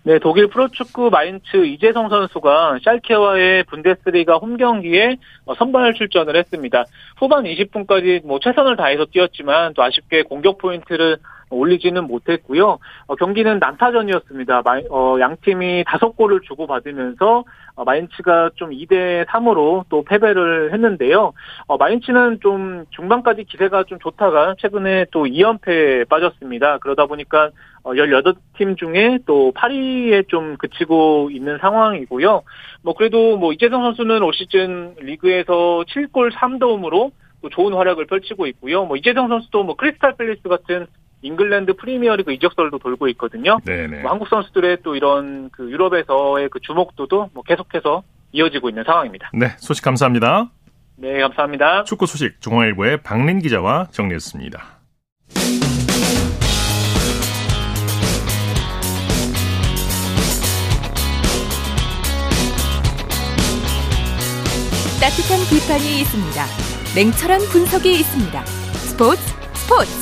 네, 0.04 0.18
독일 0.18 0.48
프로축구 0.48 1.12
마인츠 1.12 1.64
이재성 1.64 2.10
선수가 2.10 2.80
샬케와의 2.84 3.66
분데스리가 3.66 4.38
홈 4.38 4.58
경기에 4.58 5.18
어, 5.46 5.54
선발 5.54 5.94
출전을 5.94 6.36
했습니다. 6.36 6.86
후반 7.18 7.44
20분까지 7.44 8.26
뭐 8.26 8.40
최선을 8.40 8.78
다해서 8.78 9.06
뛰었지만 9.06 9.76
또 9.76 9.84
아쉽게 9.84 10.24
공격 10.24 10.58
포인트를 10.58 11.18
올리지는 11.56 12.06
못했고요. 12.06 12.80
어, 13.08 13.16
경기는 13.16 13.60
난타전이었습니다. 13.60 14.62
마, 14.64 14.80
어, 14.90 15.18
양 15.20 15.38
팀이 15.42 15.84
다섯 15.86 16.16
골을 16.16 16.42
주고받으면서 16.42 17.44
어, 17.76 17.84
마인츠가 17.84 18.52
좀 18.56 18.72
2대 18.72 19.26
3으로 19.26 19.86
또 19.90 20.04
패배를 20.04 20.74
했는데요. 20.74 21.34
어, 21.68 21.78
마인츠는 21.78 22.40
좀 22.42 22.86
중반까지 22.92 23.46
기세가 23.46 23.84
좀 23.84 24.00
좋다가 24.00 24.56
최근에 24.60 25.06
또 25.12 25.26
2연패에 25.26 26.08
빠졌습니다. 26.10 26.80
그러다 26.80 27.06
보니까 27.06 27.50
어, 27.84 27.94
18팀 27.94 28.78
중에 28.78 29.20
또 29.26 29.52
8위에 29.56 30.28
좀 30.28 30.58
그치고 30.58 31.30
있는 31.32 31.58
상황이고요. 31.60 32.44
뭐 32.84 32.94
그래도 32.94 33.38
뭐 33.38 33.54
이재성 33.54 33.82
선수는 33.84 34.22
올 34.24 34.34
시즌 34.34 34.96
리그에서 35.00 35.84
7골 35.88 36.32
3도움으로 36.32 37.12
또 37.42 37.50
좋은 37.50 37.74
활약을 37.74 38.06
펼치고 38.06 38.46
있고요. 38.48 38.86
뭐 38.86 38.98
이재성 38.98 39.28
선수도 39.28 39.64
뭐 39.64 39.76
크리스탈 39.76 40.16
팰리스 40.16 40.48
같은 40.48 40.88
잉글랜드 41.22 41.76
프리미어리그 41.76 42.32
이적설도 42.34 42.80
돌고 42.80 43.08
있거든요. 43.10 43.60
뭐 44.02 44.12
한국 44.12 44.28
선수들의 44.28 44.80
또 44.84 44.96
이런 44.96 45.50
그 45.52 45.70
유럽에서의 45.70 46.50
그 46.50 46.60
주목도도 46.60 47.30
뭐 47.34 47.44
계속해서 47.44 48.04
이어지고 48.32 48.70
있는 48.70 48.84
상황입니다. 48.84 49.30
네, 49.34 49.48
소식 49.58 49.84
감사합니다. 49.84 50.50
네, 50.96 51.20
감사합니다. 51.20 51.84
축구 51.84 52.06
소식 52.06 52.40
중앙일보의 52.42 53.02
박린 53.04 53.40
기자와 53.40 53.88
정리했습니다. 53.92 54.82
따뜻한 65.02 65.40
비판이 65.50 66.02
있습니다. 66.02 66.46
냉철한 66.96 67.40
분석이 67.52 67.92
있습니다. 67.92 68.46
스포츠 68.46 69.22
스포츠 69.56 70.01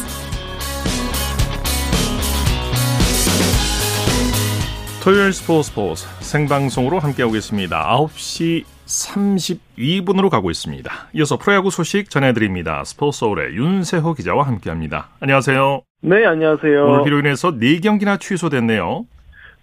토요일 5.02 5.32
스포츠 5.32 5.70
스포츠 5.70 6.06
생방송으로 6.22 7.00
함께하고 7.00 7.38
있습니다. 7.38 7.98
9시 7.98 8.66
32분으로 8.86 10.30
가고 10.30 10.52
있습니다. 10.52 10.92
이어서 11.14 11.38
프로야구 11.38 11.72
소식 11.72 12.10
전해드립니다. 12.10 12.84
스포츠 12.84 13.20
서울의 13.20 13.56
윤세호 13.56 14.14
기자와 14.16 14.46
함께합니다. 14.46 15.10
안녕하세요. 15.22 15.84
네, 16.02 16.26
안녕하세요. 16.26 16.86
오늘 16.86 17.04
비로 17.06 17.20
인해서 17.20 17.52
4경기나 17.52 18.20
취소됐네요. 18.20 19.06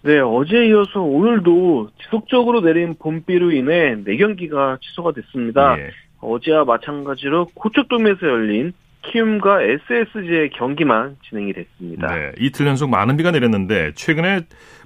네, 0.01 0.19
어제 0.19 0.67
이어서 0.69 1.01
오늘도 1.01 1.89
지속적으로 2.03 2.61
내린 2.61 2.95
봄비로 2.97 3.51
인해 3.51 3.95
4경기가 4.05 4.81
취소가 4.81 5.11
됐습니다. 5.11 5.77
예. 5.77 5.91
어제와 6.19 6.65
마찬가지로 6.65 7.49
고척돔에서 7.53 8.25
열린 8.25 8.73
키움과 9.03 9.61
SSG의 9.61 10.49
경기만 10.51 11.17
진행이 11.29 11.53
됐습니다. 11.53 12.07
네, 12.13 12.31
이틀 12.39 12.67
연속 12.67 12.89
많은 12.89 13.17
비가 13.17 13.31
내렸는데 13.31 13.93
최근에 13.95 14.41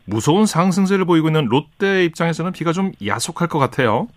무서운 0.05 0.45
상승세를 0.45 1.05
보이고 1.05 1.27
있는 1.27 1.45
롯데 1.45 2.05
입장에서는 2.05 2.51
비가 2.51 2.71
좀 2.71 2.91
야속할 3.05 3.47
것 3.47 3.59
같아요. 3.59 4.07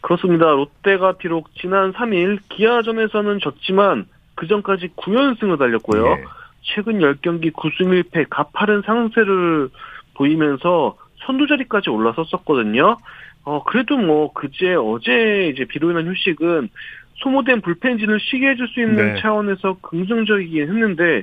그렇습니다. 0.00 0.46
롯데가 0.46 1.12
비록 1.12 1.54
지난 1.54 1.92
3일 1.92 2.38
기아전에서는 2.48 3.40
졌지만 3.40 4.06
그 4.36 4.46
전까지 4.46 4.90
9연승을 4.96 5.58
달렸고요. 5.58 6.02
네. 6.02 6.24
최근 6.62 6.98
10경기 6.98 7.52
9승 7.52 8.02
1패 8.02 8.26
가파른 8.30 8.82
상세를 8.84 9.70
보이면서 10.14 10.96
선두 11.24 11.46
자리까지 11.46 11.90
올라섰었거든요. 11.90 12.98
어, 13.44 13.62
그래도 13.64 13.96
뭐, 13.96 14.32
그제, 14.32 14.74
어제 14.74 15.52
이제 15.52 15.64
비로 15.64 15.90
인한 15.90 16.08
휴식은 16.08 16.68
소모된 17.16 17.60
불펜진을 17.62 18.18
쉬게 18.20 18.50
해줄 18.50 18.68
수 18.68 18.80
있는 18.80 19.14
네. 19.14 19.20
차원에서 19.20 19.78
긍정적이긴 19.80 20.62
했는데, 20.62 21.22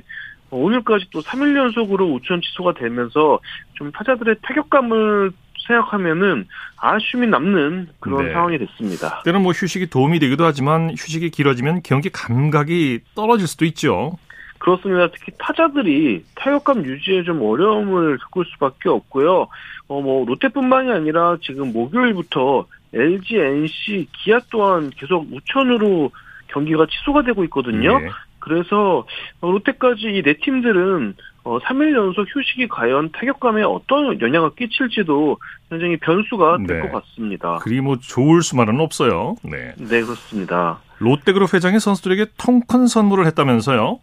오늘까지 0.50 1.06
또 1.12 1.20
3일 1.20 1.56
연속으로 1.56 2.12
우천 2.12 2.40
취소가 2.40 2.74
되면서 2.74 3.40
좀 3.74 3.90
타자들의 3.92 4.36
타격감을 4.42 5.32
생각하면은 5.66 6.46
아쉬움이 6.76 7.26
남는 7.26 7.88
그런 8.00 8.26
네. 8.26 8.32
상황이 8.32 8.58
됐습니다. 8.58 9.22
때는 9.24 9.42
뭐 9.42 9.52
휴식이 9.52 9.88
도움이 9.88 10.18
되기도 10.18 10.44
하지만 10.44 10.90
휴식이 10.90 11.30
길어지면 11.30 11.80
경기 11.82 12.10
감각이 12.10 13.00
떨어질 13.14 13.46
수도 13.46 13.64
있죠. 13.64 14.18
그렇습니다. 14.58 15.08
특히 15.08 15.32
타자들이 15.38 16.24
타격감 16.36 16.84
유지에 16.86 17.24
좀 17.24 17.42
어려움을 17.42 18.18
겪을 18.18 18.46
수밖에 18.52 18.88
없고요. 18.88 19.48
어, 19.88 20.00
뭐, 20.00 20.24
롯데뿐만이 20.24 20.90
아니라 20.90 21.36
지금 21.42 21.72
목요일부터 21.72 22.66
LG, 22.94 23.36
NC, 23.36 24.08
기아 24.12 24.40
또한 24.50 24.90
계속 24.96 25.26
우천으로 25.30 26.10
경기가 26.46 26.86
취소가 26.86 27.22
되고 27.22 27.44
있거든요. 27.44 27.98
네. 27.98 28.08
그래서 28.44 29.06
롯데까지 29.40 30.02
이 30.18 30.22
네 30.22 30.34
팀들은 30.34 31.14
어, 31.44 31.58
3일 31.58 31.94
연속 31.94 32.26
휴식이 32.34 32.68
과연 32.68 33.10
타격감에 33.12 33.62
어떤 33.62 34.18
영향을 34.20 34.50
끼칠지도 34.56 35.36
굉장히 35.70 35.96
변수가 35.98 36.58
될것 36.66 36.86
네. 36.86 36.90
같습니다. 36.90 37.56
그리 37.58 37.80
뭐 37.80 37.96
좋을 37.98 38.42
수만은 38.42 38.80
없어요. 38.80 39.36
네. 39.42 39.74
네, 39.76 40.02
그렇습니다. 40.02 40.80
롯데그룹 40.98 41.52
회장이 41.52 41.80
선수들에게 41.80 42.26
통 42.38 42.60
큰 42.66 42.86
선물을 42.86 43.26
했다면서요? 43.26 43.98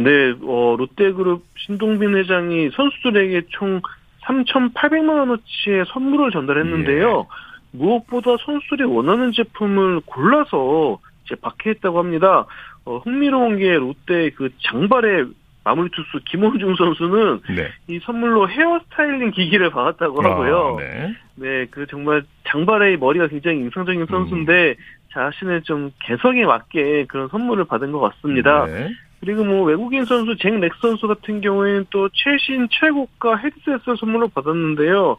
네, 0.00 0.34
어, 0.42 0.76
롯데그룹 0.78 1.44
신동빈 1.58 2.16
회장이 2.16 2.70
선수들에게 2.74 3.42
총 3.50 3.80
3,800만 4.24 5.08
원어치의 5.20 5.84
선물을 5.92 6.32
전달했는데요. 6.32 7.20
예. 7.20 7.78
무엇보다 7.78 8.36
선수들이 8.44 8.84
원하는 8.84 9.32
제품을 9.32 10.00
골라서 10.06 10.98
이제 11.24 11.34
박해했다고 11.36 11.98
합니다. 11.98 12.46
어, 12.86 12.98
흥미로운 12.98 13.58
게 13.58 13.74
롯데 13.74 14.30
그 14.30 14.48
장발의 14.62 15.26
마무리 15.64 15.90
투수 15.90 16.20
김원중 16.24 16.76
선수는 16.76 17.40
네. 17.56 17.68
이 17.88 17.98
선물로 17.98 18.48
헤어 18.48 18.78
스타일링 18.84 19.32
기기를 19.32 19.70
받았다고 19.70 20.24
아, 20.24 20.30
하고요. 20.30 20.76
아, 20.78 20.80
네. 20.80 21.16
네, 21.34 21.66
그 21.70 21.86
정말 21.88 22.22
장발의 22.44 22.98
머리가 22.98 23.26
굉장히 23.26 23.58
인상적인 23.58 24.06
선수인데 24.06 24.68
음. 24.70 24.74
자신의 25.12 25.62
좀 25.62 25.90
개성에 26.00 26.44
맞게 26.44 27.06
그런 27.08 27.28
선물을 27.28 27.64
받은 27.64 27.90
것 27.90 27.98
같습니다. 27.98 28.66
네. 28.66 28.90
그리고 29.20 29.44
뭐 29.44 29.64
외국인 29.64 30.04
선수 30.04 30.36
잭 30.36 30.56
렉스 30.60 30.72
선수 30.80 31.06
같은 31.08 31.40
경우에는 31.40 31.86
또 31.90 32.08
최신 32.12 32.68
최고가 32.70 33.36
헤드셋을 33.36 33.96
선물로 33.98 34.28
받았는데요. 34.28 35.16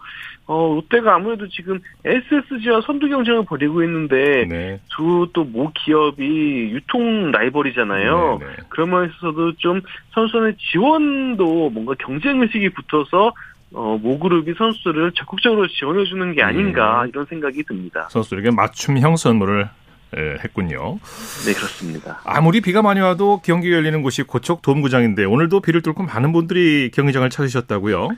어, 0.47 0.73
롯데가 0.75 1.15
아무래도 1.15 1.47
지금 1.49 1.79
SSG와 2.05 2.81
선두 2.81 3.09
경쟁을 3.09 3.43
벌이고 3.45 3.83
있는데 3.83 4.45
네. 4.47 4.79
두또 4.95 5.43
모 5.43 5.71
기업이 5.73 6.23
유통 6.71 7.31
라이벌이잖아요. 7.31 8.37
네, 8.39 8.45
네. 8.45 8.53
그러면서도 8.69 9.53
좀 9.57 9.81
선수의 10.13 10.55
지원도 10.71 11.69
뭔가 11.71 11.93
경쟁 11.99 12.41
의식이 12.41 12.69
붙어서 12.69 13.33
어, 13.73 13.99
모그룹이 14.01 14.53
선수를 14.57 15.11
적극적으로 15.11 15.67
지원해주는 15.67 16.33
게 16.33 16.41
아닌가 16.41 17.03
네. 17.03 17.09
이런 17.09 17.25
생각이 17.25 17.63
듭니다. 17.63 18.07
선수들에게 18.09 18.51
맞춤형 18.51 19.17
선물을 19.17 19.63
예, 19.63 19.86
했군요. 20.15 20.99
네, 21.45 21.53
그렇습니다. 21.53 22.21
아무리 22.25 22.61
비가 22.61 22.81
많이 22.81 22.99
와도 23.01 23.41
경기 23.43 23.71
열리는 23.71 24.01
곳이 24.01 24.23
고척 24.23 24.61
돔구장인데 24.61 25.25
오늘도 25.25 25.59
비를 25.61 25.81
뚫고 25.81 26.03
많은 26.03 26.31
분들이 26.33 26.91
경기장을 26.93 27.29
찾으셨다고요? 27.29 28.09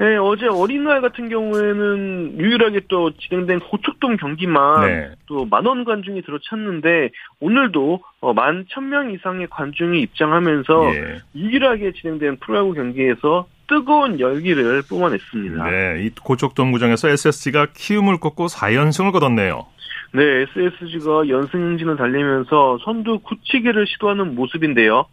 네, 0.00 0.16
어제 0.16 0.46
어린날 0.46 1.00
같은 1.00 1.28
경우에는 1.28 2.38
유일하게 2.38 2.82
또 2.88 3.10
진행된 3.16 3.58
고척돔 3.58 4.16
경기만 4.16 4.80
네. 4.86 5.10
또 5.26 5.44
만 5.44 5.66
원 5.66 5.84
관중이 5.84 6.22
들어찼는데 6.22 7.10
오늘도 7.40 8.00
어, 8.20 8.32
만천 8.32 8.90
명 8.90 9.10
이상의 9.12 9.48
관중이 9.50 10.00
입장하면서 10.02 10.94
예. 10.94 11.18
유일하게 11.34 11.92
진행된 12.00 12.36
프로야구 12.36 12.74
경기에서 12.74 13.48
뜨거운 13.66 14.18
열기를 14.20 14.82
뿜어냈습니다. 14.88 15.70
네, 15.70 16.04
이 16.04 16.10
고척돔 16.22 16.70
구장에서 16.72 17.08
SSG가 17.08 17.66
키움을 17.74 18.18
꺾고 18.20 18.46
4연승을 18.46 19.10
거뒀네요. 19.12 19.66
네, 20.12 20.22
SSG가 20.22 21.28
연승 21.28 21.60
행진을 21.60 21.96
달리면서 21.96 22.78
선두 22.84 23.20
굳히기를 23.20 23.86
시도하는 23.86 24.34
모습인데요. 24.34 25.06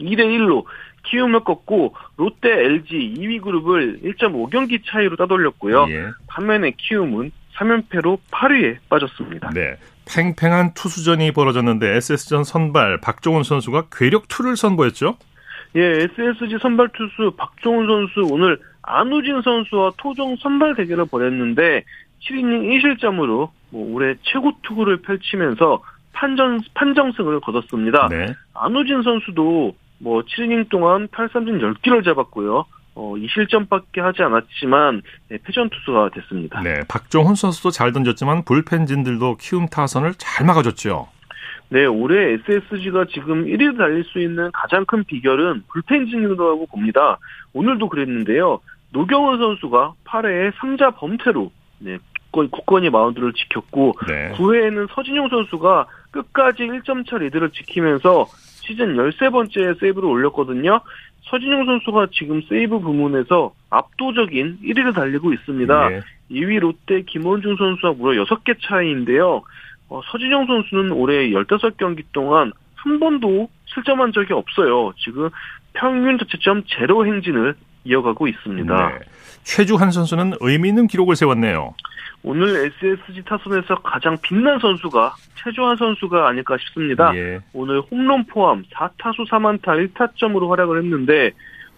2대 0.00 0.20
1로 0.20 0.64
키움을 1.04 1.40
꺾고 1.40 1.94
롯데, 2.16 2.50
LG 2.50 3.14
2위 3.18 3.42
그룹을 3.42 4.00
1.5경기 4.02 4.80
차이로 4.86 5.16
따돌렸고요. 5.16 5.86
예. 5.90 6.06
반면에 6.26 6.72
키움은 6.76 7.30
3연패로 7.56 8.18
8위에 8.30 8.78
빠졌습니다. 8.88 9.50
네. 9.50 9.76
팽팽한 10.06 10.74
투수전이 10.74 11.32
벌어졌는데 11.32 11.96
SS전 11.96 12.44
선발 12.44 13.00
박종훈 13.00 13.42
선수가 13.42 13.88
괴력2를 13.88 14.56
선보였죠? 14.56 15.16
예, 15.76 15.82
SSG 15.82 16.58
선발 16.60 16.90
투수 16.90 17.32
박종훈 17.36 17.86
선수 17.86 18.32
오늘 18.32 18.58
안우진 18.82 19.42
선수와 19.42 19.92
토종 19.96 20.36
선발 20.36 20.74
대결을 20.76 21.06
벌였는데 21.06 21.84
7이닝 22.26 22.98
1실점으로 22.98 23.50
뭐 23.70 23.94
올해 23.94 24.14
최고 24.22 24.52
투구를 24.62 25.02
펼치면서 25.02 25.82
판정 26.12 26.60
판정승을 26.74 27.40
거뒀습니다. 27.40 28.08
네. 28.08 28.26
안우진 28.54 29.02
선수도 29.02 29.74
뭐 29.98 30.22
7이닝 30.22 30.68
동안 30.68 31.08
8삼진 31.08 31.60
10기를 31.60 32.04
잡았고요. 32.04 32.64
어, 32.96 33.14
2실점밖에 33.16 34.00
하지 34.00 34.22
않았지만 34.22 35.02
네, 35.28 35.38
패전 35.42 35.68
투수가 35.70 36.10
됐습니다. 36.10 36.60
네, 36.62 36.82
박종훈 36.88 37.34
선수도 37.34 37.70
잘 37.70 37.92
던졌지만 37.92 38.44
불펜진들도 38.44 39.36
키움 39.38 39.66
타선을 39.66 40.14
잘 40.14 40.46
막아줬죠. 40.46 41.08
네, 41.70 41.86
올해 41.86 42.34
SSG가 42.34 43.06
지금 43.12 43.46
1위를 43.46 43.76
달릴 43.76 44.04
수 44.04 44.20
있는 44.20 44.50
가장 44.52 44.84
큰 44.84 45.02
비결은 45.02 45.64
불펜진이라고 45.72 46.66
봅니다. 46.66 47.18
오늘도 47.52 47.88
그랬는데요. 47.88 48.60
노경원 48.92 49.38
선수가 49.38 49.94
8회에 50.04 50.52
3자 50.52 50.94
범퇴로 50.96 51.50
네, 51.80 51.98
굳건히 52.34 52.90
마운드를 52.90 53.32
지켰고 53.32 53.94
네. 54.08 54.32
9회에는 54.32 54.88
서진용 54.92 55.28
선수가 55.28 55.86
끝까지 56.10 56.64
1점 56.64 57.08
차 57.08 57.18
리드를 57.18 57.50
지키면서 57.50 58.26
시즌 58.62 58.96
13번째 58.96 59.78
세이브를 59.80 60.08
올렸거든요. 60.08 60.80
서진용 61.22 61.64
선수가 61.66 62.08
지금 62.12 62.42
세이브 62.48 62.80
부문에서 62.80 63.54
압도적인 63.70 64.58
1위를 64.62 64.94
달리고 64.94 65.32
있습니다. 65.32 65.88
네. 65.88 66.00
2위 66.30 66.58
롯데 66.60 67.02
김원중 67.02 67.56
선수와 67.56 67.94
무려 67.94 68.24
6개 68.24 68.56
차이인데요. 68.62 69.42
어, 69.88 70.00
서진영 70.10 70.46
선수는 70.46 70.92
올해 70.92 71.28
15경기 71.30 72.04
동안 72.12 72.52
한 72.74 72.98
번도 73.00 73.48
실점한 73.66 74.12
적이 74.12 74.34
없어요. 74.34 74.92
지금 74.98 75.30
평균 75.72 76.18
자체점 76.18 76.62
제로 76.66 77.06
행진을 77.06 77.54
이어가고 77.84 78.28
있습니다. 78.28 78.88
네. 78.88 78.98
최주한 79.44 79.90
선수는 79.90 80.34
의미 80.40 80.70
있는 80.70 80.86
기록을 80.86 81.16
세웠네요. 81.16 81.74
오늘 82.22 82.72
SSG 82.82 83.22
타선에서 83.24 83.76
가장 83.82 84.16
빛난 84.22 84.58
선수가 84.58 85.14
최주환 85.44 85.76
선수가 85.76 86.26
아닐까 86.26 86.56
싶습니다. 86.58 87.14
예. 87.14 87.40
오늘 87.52 87.82
홈런 87.82 88.24
포함 88.26 88.64
4타수 88.72 89.28
3안타 89.30 89.92
1타점으로 89.92 90.48
활약을 90.48 90.82
했는데 90.82 91.32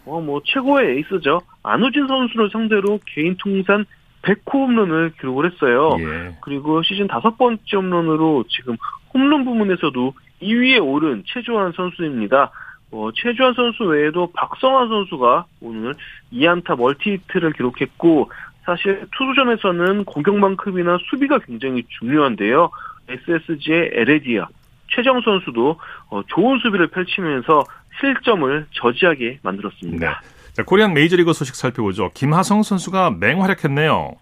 어, 0.05 0.21
뭐 0.21 0.41
최고의 0.45 0.99
에이스죠. 0.99 1.41
안우진 1.65 2.07
선수를 2.07 2.49
상대로 2.53 3.01
개인 3.07 3.37
통산 3.39 3.85
100호 4.23 4.55
홈런을 4.55 5.13
기록을 5.21 5.51
했어요. 5.51 5.97
예. 5.99 6.37
그리고 6.41 6.83
시즌 6.85 7.09
다섯 7.09 7.37
번째 7.37 7.61
홈런으로 7.77 8.45
지금 8.49 8.77
홈런 9.13 9.45
부문에서도 9.45 10.15
2위에 10.43 10.81
오른 10.85 11.25
최주환 11.27 11.73
선수입니다. 11.73 12.53
어, 12.93 13.11
최주환 13.15 13.55
선수 13.55 13.85
외에도 13.85 14.31
박성환 14.33 14.89
선수가 14.89 15.47
오늘 15.61 15.95
2안타 16.33 16.77
멀티히트를 16.77 17.53
기록했고 17.53 18.31
사실 18.65 19.07
투수전에서는 19.17 20.05
공격만큼이나 20.05 20.99
수비가 21.09 21.39
굉장히 21.39 21.85
중요한데요. 21.99 22.71
SSG의 23.09 23.91
에레디아, 23.93 24.49
최정 24.91 25.21
선수도 25.21 25.79
어, 26.11 26.23
좋은 26.29 26.59
수비를 26.59 26.89
펼치면서 26.89 27.65
실점을 28.01 28.67
저지하게 28.73 29.39
만들었습니다. 29.43 30.21
네. 30.21 30.29
자, 30.53 30.63
코리안 30.65 30.95
메이저리그 30.95 31.33
소식 31.33 31.55
살펴보죠. 31.55 32.11
김하성 32.15 32.63
선수가 32.63 33.17
맹활약했네요. 33.21 34.13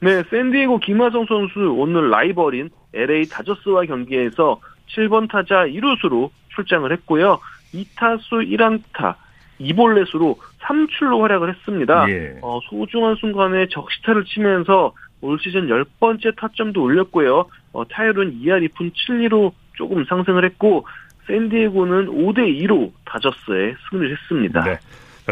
네, 0.00 0.22
샌디에고 0.30 0.78
김하성 0.78 1.26
선수 1.26 1.74
오늘 1.76 2.10
라이벌인 2.10 2.70
LA 2.94 3.28
다저스와 3.28 3.84
경기에서 3.84 4.60
7번 4.94 5.28
타자 5.30 5.66
1루수로 5.66 6.30
출장을 6.54 6.90
했고요. 6.92 7.38
2타수 7.74 8.48
1안타 8.50 9.16
2볼넷으로 9.60 10.36
3출로 10.60 11.20
활약을 11.20 11.54
했습니다. 11.54 12.08
예. 12.08 12.38
어, 12.42 12.60
소중한 12.68 13.16
순간에 13.16 13.66
적시타를 13.68 14.24
치면서 14.24 14.92
올 15.20 15.38
시즌 15.40 15.68
10번째 15.68 16.36
타점도 16.36 16.82
올렸고요. 16.82 17.46
어, 17.72 17.84
타율은 17.88 18.40
2할 18.40 18.68
2푼 18.68 18.92
7리로 18.92 19.52
조금 19.74 20.04
상승을 20.04 20.44
했고 20.44 20.86
샌디에고는 21.26 22.06
5대 22.06 22.62
2로 22.62 22.92
다저스에 23.06 23.74
승리를 23.88 24.16
했습니다. 24.16 24.62
네. 24.64 24.78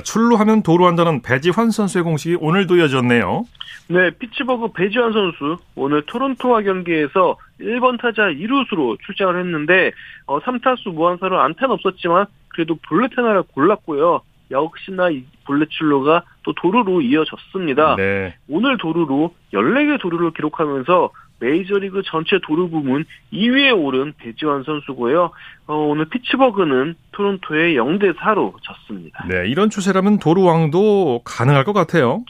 출루 0.01 0.37
하면 0.37 0.63
도루한다는 0.63 1.23
배지환 1.23 1.71
선수의 1.71 2.05
공식이 2.05 2.37
오늘도 2.41 2.77
이어졌네요. 2.77 3.45
네, 3.89 4.11
피츠버그 4.11 4.73
배지환 4.73 5.13
선수 5.13 5.59
오늘 5.75 6.03
토론토와 6.07 6.63
경기에서 6.63 7.37
1번 7.61 8.01
타자 8.01 8.23
2루수로 8.23 8.99
출장을 9.05 9.39
했는데 9.39 9.93
어, 10.27 10.41
3타수 10.41 10.95
무한사로 10.95 11.41
안타는 11.41 11.75
없었지만 11.75 12.27
그래도 12.49 12.77
볼넷 12.89 13.17
하나를 13.17 13.43
골랐고요. 13.55 14.23
역시나 14.51 15.11
이 15.11 15.25
볼넷 15.45 15.69
출루가 15.71 16.23
또 16.43 16.53
도루로 16.55 17.01
이어졌습니다. 17.03 17.97
네. 17.97 18.37
오늘 18.49 18.77
도루로 18.79 19.35
14개 19.53 20.01
도루를 20.01 20.33
기록하면서 20.33 21.11
메이저리그 21.43 22.03
전체 22.07 22.39
도루 22.47 22.71
부문 22.71 23.05
2위에 23.33 23.77
오른 23.77 24.13
배지환 24.17 24.63
선수고요. 24.63 25.31
어, 25.67 25.75
오늘 25.75 26.05
피츠버그는 26.07 26.95
토론토에 27.13 27.75
0대 27.75 28.15
4로 28.17 28.55
졌습니다. 28.63 29.27
네, 29.29 29.49
이런 29.49 29.69
추세라면 29.69 30.19
도루왕도 30.21 31.23
가능할 31.25 31.65
것 31.65 31.73
같아요. 31.73 32.25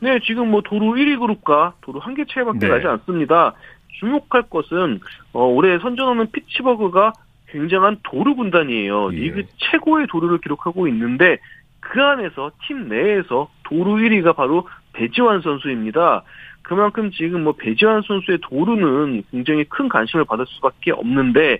네, 0.00 0.18
지금 0.24 0.50
뭐 0.50 0.60
도루 0.62 0.92
1위 0.94 1.18
그룹과 1.18 1.74
도루 1.82 2.00
한 2.00 2.14
개 2.14 2.24
차이밖에 2.24 2.58
네. 2.58 2.68
나지 2.68 2.86
않습니다. 2.86 3.54
주목할 4.00 4.42
것은 4.50 5.00
어, 5.32 5.44
올해 5.44 5.78
선전하는 5.78 6.30
피츠버그가 6.32 7.12
굉장한 7.50 7.98
도루 8.02 8.34
군단이에요. 8.34 9.12
예. 9.12 9.16
리그 9.16 9.44
최고의 9.56 10.06
도루를 10.08 10.38
기록하고 10.38 10.86
있는데 10.88 11.38
그 11.80 12.02
안에서 12.02 12.50
팀 12.66 12.88
내에서 12.88 13.48
도루 13.64 13.94
1위가 13.96 14.36
바로 14.36 14.68
배지환 14.92 15.40
선수입니다. 15.42 16.22
그만큼 16.68 17.10
지금 17.10 17.44
뭐 17.44 17.54
배지환 17.54 18.02
선수의 18.02 18.38
도루는 18.42 19.24
굉장히 19.30 19.64
큰 19.64 19.88
관심을 19.88 20.26
받을 20.26 20.44
수밖에 20.46 20.92
없는데 20.92 21.58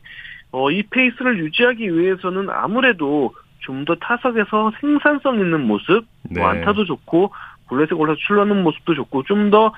어, 0.52 0.70
이 0.70 0.82
페이스를 0.82 1.38
유지하기 1.38 1.98
위해서는 1.98 2.48
아무래도 2.50 3.32
좀 3.60 3.84
더 3.84 3.94
타석에서 3.96 4.72
생산성 4.80 5.40
있는 5.40 5.66
모습, 5.66 5.86
뭐 5.90 6.04
네. 6.30 6.40
뭐 6.40 6.48
안타도 6.48 6.86
좋고 6.86 7.32
볼넷에 7.68 7.94
골라서 7.94 8.18
출루하는 8.26 8.62
모습도 8.62 8.94
좋고 8.94 9.24
좀 9.24 9.50
더좀 9.50 9.72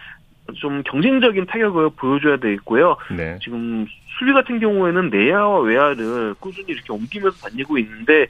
좀 0.55 0.83
경쟁적인 0.85 1.47
타격을 1.47 1.91
보여줘야 1.97 2.37
되겠고요. 2.37 2.97
네. 3.17 3.37
지금 3.43 3.87
수비 4.17 4.33
같은 4.33 4.61
경우에는 4.61 5.11
내야와 5.11 5.61
외야를 5.61 6.35
꾸준히 6.39 6.67
이렇게 6.69 6.93
옮기면서 6.93 7.49
다니고 7.49 7.79
있는데 7.79 8.29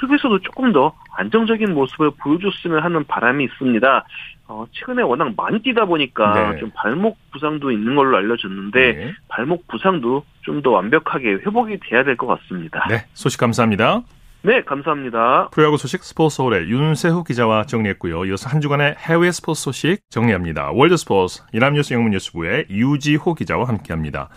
수비에서도 0.00 0.40
조금 0.40 0.72
더 0.72 0.94
안정적인 1.16 1.72
모습을 1.74 2.12
보여줬으면 2.22 2.82
하는 2.82 3.04
바람이 3.04 3.44
있습니다. 3.44 4.04
어, 4.48 4.66
최근에 4.72 5.02
워낙 5.02 5.32
많이 5.36 5.60
뛰다 5.60 5.84
보니까 5.84 6.52
네. 6.52 6.58
좀 6.60 6.70
발목 6.74 7.18
부상도 7.32 7.70
있는 7.70 7.94
걸로 7.96 8.16
알려졌는데 8.16 8.92
네. 8.92 9.12
발목 9.28 9.66
부상도 9.68 10.24
좀 10.42 10.62
더 10.62 10.70
완벽하게 10.70 11.32
회복이 11.46 11.78
돼야 11.88 12.02
될 12.04 12.16
것 12.16 12.26
같습니다. 12.26 12.86
네, 12.88 13.04
소식 13.12 13.38
감사합니다. 13.38 14.00
네, 14.42 14.62
감사합니다. 14.62 15.48
프로야구 15.50 15.76
소식 15.76 16.02
스포츠 16.04 16.36
서울의 16.36 16.70
윤세호 16.70 17.24
기자와 17.24 17.64
정리했고요. 17.64 18.24
이어서 18.24 18.48
한 18.48 18.60
주간의 18.62 18.94
해외 18.98 19.30
스포츠 19.30 19.60
소식 19.62 19.98
정리합니다. 20.10 20.70
월드 20.72 20.96
스포츠 20.96 21.42
이남뉴스 21.52 21.92
영문뉴스부의 21.92 22.66
유지호 22.70 23.34
기자와 23.34 23.66
함께합니다. 23.68 24.30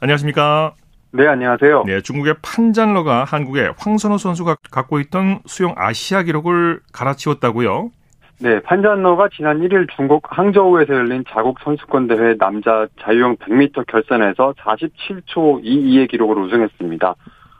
안녕하십니까? 0.00 0.74
네, 1.10 1.26
안녕하세요. 1.26 1.84
네, 1.86 2.02
중국의 2.02 2.34
판잔러가 2.42 3.24
한국의 3.24 3.72
황선호 3.78 4.18
선수가 4.18 4.56
갖고 4.70 5.00
있던 5.00 5.40
수영 5.46 5.74
아시아 5.76 6.22
기록을 6.22 6.80
갈아치웠다고요? 6.92 7.90
네, 8.40 8.60
판잔러가 8.60 9.28
지난 9.34 9.60
1일 9.60 9.88
중국 9.96 10.22
항저우에서 10.28 10.94
열린 10.94 11.24
자국 11.28 11.58
선수권 11.60 12.08
대회 12.08 12.36
남자 12.36 12.86
자유형 13.00 13.36
100m 13.36 13.86
결선에서 13.86 14.52
47초 14.58 15.64
22의 15.64 16.10
기록으로 16.10 16.42
우승했습니다. 16.42 17.14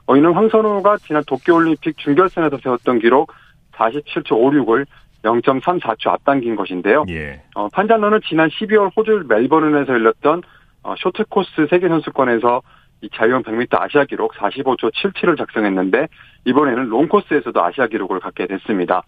어, 0.07 0.17
이는 0.17 0.33
황선호가 0.33 0.99
지난 0.99 1.23
도쿄올림픽 1.27 1.97
중결선에서 1.99 2.59
세웠던 2.63 2.99
기록 3.01 3.33
47초 3.73 4.29
56을 4.29 4.87
0.34초 5.25 6.09
앞당긴 6.11 6.55
것인데요. 6.55 7.05
예. 7.09 7.43
어, 7.55 7.69
판잔러는 7.69 8.21
지난 8.29 8.49
12월 8.51 8.91
호주 8.95 9.25
멜버른에서 9.27 9.95
열렸던 9.95 10.43
어, 10.83 10.95
쇼트코스 10.99 11.67
세계선수권에서 11.71 12.63
이 13.01 13.09
자유형 13.15 13.43
100m 13.43 13.81
아시아 13.81 14.05
기록 14.05 14.35
45초 14.35 14.93
77을 14.93 15.39
작성했는데 15.39 16.09
이번에는 16.45 16.89
롱코스에서도 16.89 17.63
아시아 17.63 17.87
기록을 17.87 18.21
갖게 18.21 18.47
됐습니다. 18.47 19.03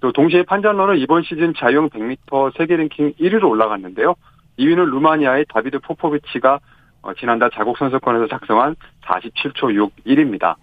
또 0.00 0.12
동시에 0.12 0.42
판잔러는 0.44 0.96
이번 0.98 1.22
시즌 1.22 1.54
자유형 1.54 1.90
100m 1.90 2.56
세계 2.56 2.76
랭킹 2.76 3.14
1위로 3.20 3.48
올라갔는데요. 3.48 4.14
2위는 4.58 4.90
루마니아의 4.90 5.46
다비드 5.48 5.80
포포비치가 5.80 6.60
어, 7.02 7.12
지난달 7.14 7.50
자국 7.50 7.76
선수권에서 7.76 8.28
작성한 8.28 8.76
47초 9.04 9.90
61입니다. 10.06 10.54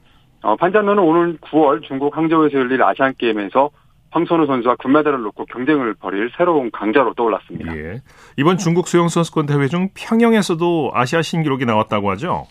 어, 0.41 0.55
판잔노는 0.55 1.03
오늘 1.03 1.37
9월 1.37 1.83
중국 1.83 2.17
항저우에서 2.17 2.57
열릴 2.57 2.81
아시안 2.81 3.13
게임에서 3.17 3.69
황선우 4.11 4.45
선수와 4.45 4.75
금메달을 4.75 5.21
놓고 5.21 5.45
경쟁을 5.45 5.95
벌일 5.95 6.29
새로운 6.37 6.69
강자로 6.71 7.13
떠올랐습니다. 7.13 7.75
예. 7.77 8.01
이번 8.37 8.57
중국 8.57 8.87
수영 8.87 9.07
선수권 9.07 9.45
대회 9.45 9.67
중 9.67 9.89
평영에서도 9.95 10.91
아시아 10.93 11.21
신기록이 11.21 11.65
나왔다고 11.65 12.11
하죠? 12.11 12.45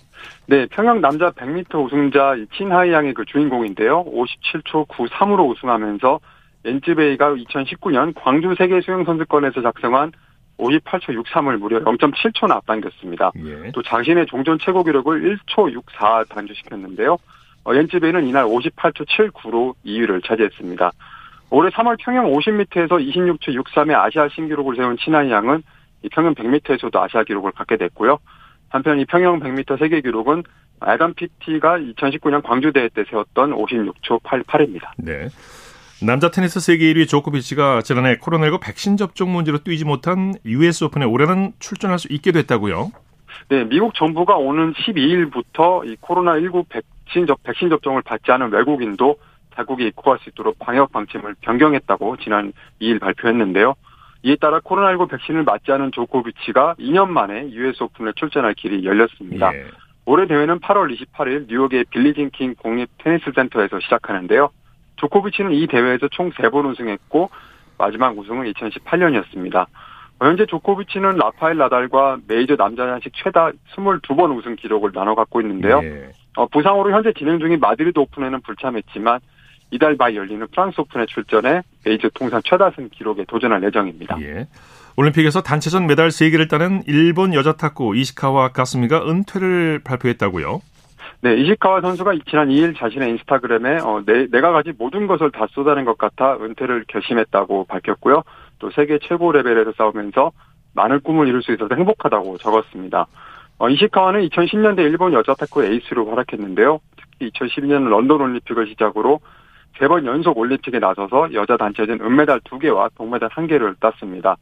네, 0.46 0.66
평영 0.66 1.00
남자 1.00 1.30
100m 1.30 1.84
우승자 1.84 2.36
친하이 2.56 2.92
양이 2.92 3.12
그 3.12 3.24
주인공인데요. 3.26 4.04
57초 4.04 4.88
93으로 4.88 5.48
우승하면서 5.50 6.20
엔즈베이가 6.64 7.34
2019년 7.34 8.14
광주 8.16 8.54
세계 8.56 8.80
수영 8.80 9.04
선수권에서 9.04 9.62
작성한 9.62 10.12
58초 10.58 11.22
63을 11.22 11.58
무려 11.58 11.80
0.7초나 11.80 12.52
앞당겼습니다. 12.52 13.32
예. 13.44 13.70
또 13.72 13.82
자신의 13.82 14.26
종전 14.26 14.58
최고 14.60 14.82
기록을 14.82 15.38
1초 15.46 15.72
64 15.72 16.24
단주시켰는데요. 16.30 17.16
어, 17.64 17.74
엔즈베이는 17.74 18.26
이날 18.26 18.44
58초 18.44 19.06
79로 19.06 19.74
2위를 19.84 20.24
차지했습니다. 20.26 20.92
올해 21.50 21.70
3월 21.70 21.96
평영 21.98 22.30
50m에서 22.32 22.90
26초 22.90 23.60
63의 23.62 23.94
아시아 23.94 24.28
신기록을 24.28 24.76
세운 24.76 24.96
친한 24.96 25.30
양은 25.30 25.62
이 26.02 26.08
평영 26.08 26.34
100m에서도 26.34 26.96
아시아 26.96 27.24
기록을 27.24 27.52
갖게 27.52 27.76
됐고요. 27.76 28.18
한편 28.68 29.00
이 29.00 29.04
평영 29.04 29.40
100m 29.40 29.78
세계 29.78 30.00
기록은 30.00 30.44
알간 30.78 31.14
PT가 31.14 31.78
2019년 31.78 32.42
광주 32.42 32.72
대회 32.72 32.88
때 32.88 33.04
세웠던 33.10 33.52
56초 33.52 34.22
88입니다. 34.22 34.90
네. 34.96 35.28
남자 36.02 36.30
테니스 36.30 36.60
세계 36.60 36.94
1위 36.94 37.06
조코비치가 37.06 37.82
지난해 37.82 38.16
코로나19 38.16 38.60
백신 38.62 38.96
접종 38.96 39.32
문제로 39.32 39.58
뛰지 39.58 39.84
못한 39.84 40.32
US 40.46 40.84
오픈에 40.84 41.04
올해는 41.04 41.52
출전할 41.58 41.98
수 41.98 42.08
있게 42.10 42.32
됐다고요? 42.32 42.90
네, 43.48 43.64
미국 43.64 43.94
정부가 43.94 44.36
오는 44.36 44.72
12일부터 44.72 45.86
이 45.86 45.96
코로나19 45.96 46.66
백신, 46.68 47.26
접, 47.26 47.42
백신 47.42 47.68
접종을 47.68 48.00
받지 48.02 48.32
않은 48.32 48.50
외국인도 48.50 49.16
자국에 49.60 49.86
입국할 49.86 50.18
수 50.18 50.30
있도록 50.30 50.58
방역 50.58 50.92
방침을 50.92 51.36
변경했다고 51.40 52.16
지난 52.18 52.52
2일 52.80 53.00
발표했는데요. 53.00 53.74
이에 54.22 54.36
따라 54.36 54.60
코로나19 54.60 55.10
백신을 55.10 55.44
맞지 55.44 55.72
않은 55.72 55.92
조코비치가 55.92 56.74
2년 56.78 57.08
만에 57.08 57.50
US 57.50 57.82
오픈에 57.82 58.12
출전할 58.16 58.54
길이 58.54 58.84
열렸습니다. 58.84 59.54
예. 59.54 59.64
올해 60.04 60.26
대회는 60.26 60.60
8월 60.60 60.94
28일 60.94 61.46
뉴욕의 61.48 61.84
빌리진 61.90 62.30
킹 62.30 62.54
공립 62.54 62.88
테니스 62.98 63.32
센터에서 63.34 63.80
시작하는데요. 63.80 64.50
조코비치는 64.96 65.52
이 65.52 65.66
대회에서 65.66 66.08
총 66.08 66.30
3번 66.30 66.70
우승했고 66.70 67.30
마지막 67.78 68.16
우승은 68.18 68.50
2018년이었습니다. 68.52 69.66
현재 70.20 70.44
조코비치는 70.44 71.16
라파엘 71.16 71.56
나달과 71.56 72.18
메이저 72.28 72.56
남자 72.56 72.86
단식 72.86 73.12
최다 73.14 73.52
22번 73.74 74.36
우승 74.36 74.56
기록을 74.56 74.92
나눠 74.92 75.14
갖고 75.14 75.40
있는데요. 75.40 75.80
예. 75.82 76.12
어, 76.36 76.46
부상으로 76.46 76.92
현재 76.92 77.12
진행 77.14 77.38
중인 77.38 77.58
마드리드 77.60 77.98
오픈에는 77.98 78.40
불참했지만 78.42 79.20
이달 79.70 79.96
말 79.96 80.14
열리는 80.16 80.46
프랑스 80.48 80.80
오픈에 80.80 81.06
출전해 81.06 81.62
메이저 81.84 82.08
통산 82.10 82.40
최다승 82.44 82.88
기록에 82.90 83.24
도전할 83.24 83.62
예정입니다. 83.64 84.20
예. 84.20 84.48
올림픽에서 84.96 85.42
단체전 85.42 85.86
메달 85.86 86.08
3개를 86.08 86.48
따는 86.48 86.82
일본 86.86 87.32
여자 87.34 87.52
탁구 87.52 87.96
이시카와 87.96 88.48
가스미가 88.52 89.08
은퇴를 89.08 89.80
발표했다고요? 89.84 90.60
네, 91.22 91.34
이시카와 91.36 91.82
선수가 91.82 92.12
지난 92.28 92.48
2일 92.48 92.76
자신의 92.78 93.10
인스타그램에 93.10 93.78
어, 93.80 94.02
내, 94.06 94.26
내가 94.28 94.52
가진 94.52 94.74
모든 94.78 95.06
것을 95.06 95.30
다 95.30 95.46
쏟아낸 95.50 95.84
것 95.84 95.98
같아 95.98 96.36
은퇴를 96.36 96.84
결심했다고 96.88 97.66
밝혔고요. 97.66 98.22
또 98.58 98.70
세계 98.70 98.98
최고 99.02 99.30
레벨에서 99.30 99.72
싸우면서 99.76 100.32
많은 100.74 101.00
꿈을 101.00 101.28
이룰 101.28 101.42
수 101.42 101.52
있어서 101.52 101.74
행복하다고 101.74 102.38
적었습니다. 102.38 103.06
어, 103.58 103.68
이시카와는 103.68 104.28
2010년대 104.28 104.78
일본 104.78 105.12
여자 105.12 105.34
탁구 105.34 105.64
에이스로 105.64 106.08
활약했는데요. 106.08 106.80
특히 106.96 107.30
2012년 107.30 107.88
런던 107.88 108.20
올림픽을 108.20 108.68
시작으로 108.68 109.20
세 109.80 109.88
번 109.88 110.04
연속 110.04 110.36
올림픽에 110.36 110.78
나서서 110.78 111.32
여자 111.32 111.56
단체전 111.56 112.00
은메달 112.02 112.40
2개와 112.40 112.90
동메달 112.96 113.30
1개를 113.30 113.80
땄습니다. 113.80 114.36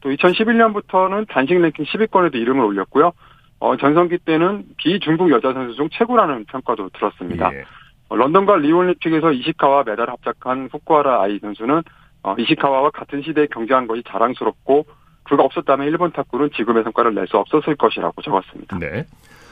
또 0.00 0.10
2011년부터는 0.10 1.26
단식 1.28 1.58
랭킹 1.60 1.84
10위권에도 1.84 2.36
이름을 2.36 2.64
올렸고요. 2.64 3.10
어, 3.58 3.76
전성기 3.76 4.18
때는 4.18 4.64
비중국 4.76 5.30
여자 5.32 5.52
선수 5.52 5.74
중 5.74 5.88
최고라는 5.90 6.44
평가도 6.44 6.90
들었습니다. 6.90 7.50
예. 7.52 7.64
어, 8.08 8.16
런던과 8.16 8.56
리우 8.58 8.73
올림픽에서 8.73 9.32
이시카와와 9.32 9.82
메달 9.84 10.08
합작한 10.08 10.68
후쿠하라 10.70 11.20
아이 11.22 11.38
선수는 11.40 11.82
어, 12.22 12.36
이시카와와 12.38 12.90
같은 12.90 13.22
시대에 13.22 13.46
경쟁한 13.46 13.88
것이 13.88 14.02
자랑스럽고 14.06 14.86
그가 15.24 15.42
없었다면 15.42 15.88
일본 15.88 16.12
탁구는 16.12 16.50
지금의 16.56 16.84
성과를 16.84 17.12
낼 17.14 17.26
수 17.26 17.38
없었을 17.38 17.74
것이라고 17.74 18.22
적었습니다. 18.22 18.78
네. 18.78 19.04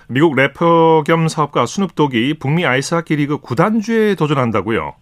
미국 0.09 0.37
래퍼 0.37 1.03
겸 1.05 1.27
사업가 1.27 1.67
스눕독이 1.67 2.35
북미 2.39 2.65
아이스하키 2.67 3.17
리그 3.17 3.39
구단주에 3.39 4.15
도전한다고요? 4.15 4.93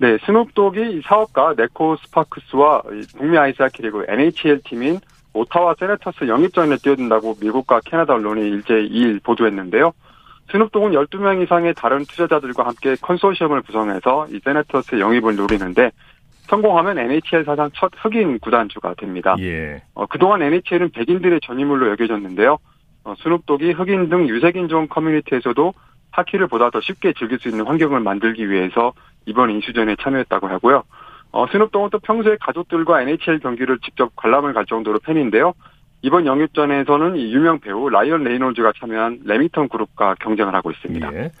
네, 0.00 0.16
스눕독이 0.24 1.02
사업가 1.04 1.54
네코 1.56 1.96
스파크스와 1.96 2.82
북미 3.16 3.36
아이스하키 3.36 3.82
리그 3.82 4.04
NHL 4.08 4.62
팀인 4.64 5.00
오타와 5.32 5.74
세네터스 5.78 6.28
영입전에 6.28 6.76
뛰어든다고 6.76 7.36
미국과 7.40 7.80
캐나다 7.84 8.14
언론이 8.14 8.40
일제히 8.48 8.74
2일 8.74 9.22
보도했는데요. 9.22 9.92
스눕독은 10.50 10.92
12명 10.92 11.42
이상의 11.42 11.74
다른 11.74 12.04
투자자들과 12.04 12.66
함께 12.66 12.96
컨소시엄을 13.00 13.62
구성해서 13.62 14.28
이 14.30 14.40
세네터스 14.42 14.98
영입을 14.98 15.36
노리는데 15.36 15.90
성공하면 16.48 16.98
NHL 16.98 17.44
사상 17.44 17.70
첫 17.74 17.90
흑인 17.96 18.38
구단주가 18.38 18.94
됩니다. 18.94 19.36
예. 19.40 19.82
어, 19.94 20.06
그동안 20.06 20.42
NHL은 20.42 20.90
백인들의 20.90 21.40
전유물로 21.42 21.90
여겨졌는데요. 21.90 22.56
어, 23.04 23.14
스눕독이 23.18 23.72
흑인 23.72 24.08
등 24.08 24.28
유색인종 24.28 24.88
커뮤니티에서도 24.88 25.74
하키를 26.10 26.46
보다 26.48 26.70
더 26.70 26.80
쉽게 26.80 27.12
즐길 27.12 27.38
수 27.38 27.48
있는 27.48 27.66
환경을 27.66 28.00
만들기 28.00 28.50
위해서 28.50 28.92
이번 29.26 29.50
인수전에 29.50 29.96
참여했다고 30.02 30.48
하고요. 30.48 30.84
어, 31.30 31.46
스눕독은 31.50 31.90
또 31.90 31.98
평소에 31.98 32.36
가족들과 32.40 33.02
NHL 33.02 33.40
경기를 33.40 33.78
직접 33.84 34.14
관람을 34.16 34.54
갈 34.54 34.66
정도로 34.66 34.98
팬인데요. 35.00 35.52
이번 36.02 36.26
영입전에서는 36.26 37.16
이 37.16 37.34
유명 37.34 37.60
배우 37.60 37.88
라이언 37.88 38.24
레이놀즈가 38.24 38.72
참여한 38.78 39.20
레밍턴 39.24 39.68
그룹과 39.68 40.14
경쟁을 40.20 40.54
하고 40.54 40.70
있습니다. 40.70 41.12
예. 41.14 41.32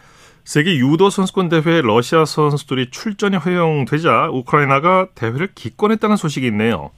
세계 0.44 0.76
유도 0.76 1.10
선수권 1.10 1.48
대회에 1.50 1.82
러시아 1.82 2.24
선수들이 2.24 2.90
출전이 2.90 3.36
허용되자 3.36 4.30
우크라이나가 4.32 5.08
대회를 5.14 5.48
기권했다는 5.54 6.16
소식이 6.16 6.46
있네요. 6.48 6.90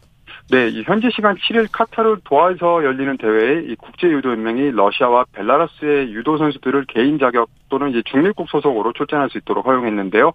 네, 0.50 0.82
현지 0.84 1.08
시간 1.14 1.36
7일 1.36 1.68
카타르 1.70 2.16
도하에서 2.24 2.84
열리는 2.84 3.16
대회에 3.16 3.62
이 3.68 3.76
국제유도연맹이 3.76 4.72
러시아와 4.72 5.26
벨라루스의 5.32 6.12
유도 6.12 6.38
선수들을 6.38 6.86
개인 6.86 7.20
자격 7.20 7.48
또는 7.68 7.90
이제 7.90 8.02
중립국 8.06 8.48
소속으로 8.48 8.92
출전할 8.92 9.30
수 9.30 9.38
있도록 9.38 9.64
허용했는데요. 9.66 10.32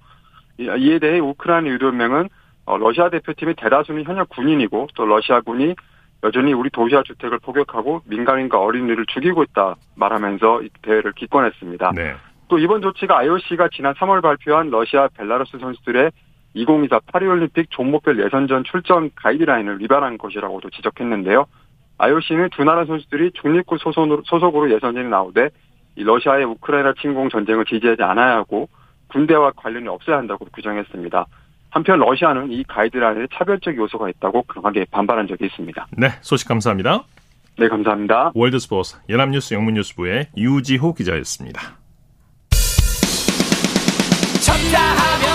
이에 0.57 0.99
대해 0.99 1.19
우크라이나 1.19 1.67
유도연맹은 1.67 2.29
어, 2.65 2.77
러시아 2.77 3.09
대표팀의 3.09 3.55
대다수는 3.57 4.05
현역 4.05 4.29
군인이고 4.29 4.87
또 4.95 5.05
러시아군이 5.05 5.75
여전히 6.23 6.53
우리 6.53 6.69
도시화 6.69 7.03
주택을 7.03 7.39
포격하고 7.39 8.01
민간인과 8.05 8.57
어린이를 8.57 9.05
죽이고 9.07 9.43
있다 9.43 9.75
말하면서 9.95 10.63
이 10.63 10.69
대회를 10.81 11.11
기권했습니다. 11.11 11.91
네. 11.93 12.15
또 12.47 12.57
이번 12.57 12.81
조치가 12.81 13.17
IOC가 13.19 13.67
지난 13.73 13.93
3월 13.95 14.21
발표한 14.21 14.69
러시아 14.69 15.09
벨라루스 15.09 15.57
선수들의 15.59 16.11
2024 16.55 16.99
파리올림픽 17.11 17.69
종목별 17.69 18.23
예선전 18.23 18.63
출전 18.63 19.11
가이드라인을 19.15 19.79
위반한 19.81 20.17
것이라고도 20.17 20.69
지적했는데요. 20.71 21.45
IOC는 21.97 22.49
두 22.49 22.63
나라 22.63 22.85
선수들이 22.85 23.31
중립국 23.41 23.79
소속으로 23.79 24.71
예선전에 24.71 25.07
나오되 25.07 25.49
이 25.97 26.03
러시아의 26.03 26.45
우크라이나 26.45 26.93
침공 26.99 27.29
전쟁을 27.29 27.65
지지하지 27.65 28.03
않아야 28.03 28.37
하고 28.37 28.67
군대와 29.09 29.51
관련이 29.51 29.87
없어야 29.87 30.17
한다고 30.17 30.45
규정했습니다. 30.45 31.25
한편 31.69 31.99
러시아는 31.99 32.51
이 32.51 32.63
가이드라인에 32.63 33.27
차별적 33.33 33.75
요소가 33.77 34.09
있다고 34.09 34.43
강하게 34.43 34.85
반발한 34.91 35.27
적이 35.27 35.45
있습니다. 35.45 35.87
네, 35.97 36.07
소식 36.21 36.47
감사합니다. 36.47 37.03
네, 37.57 37.67
감사합니다. 37.67 38.31
월드스포츠 38.33 38.97
연합뉴스 39.09 39.53
영문뉴스부의 39.53 40.29
유지호 40.37 40.93
기자였습니다. 40.93 41.77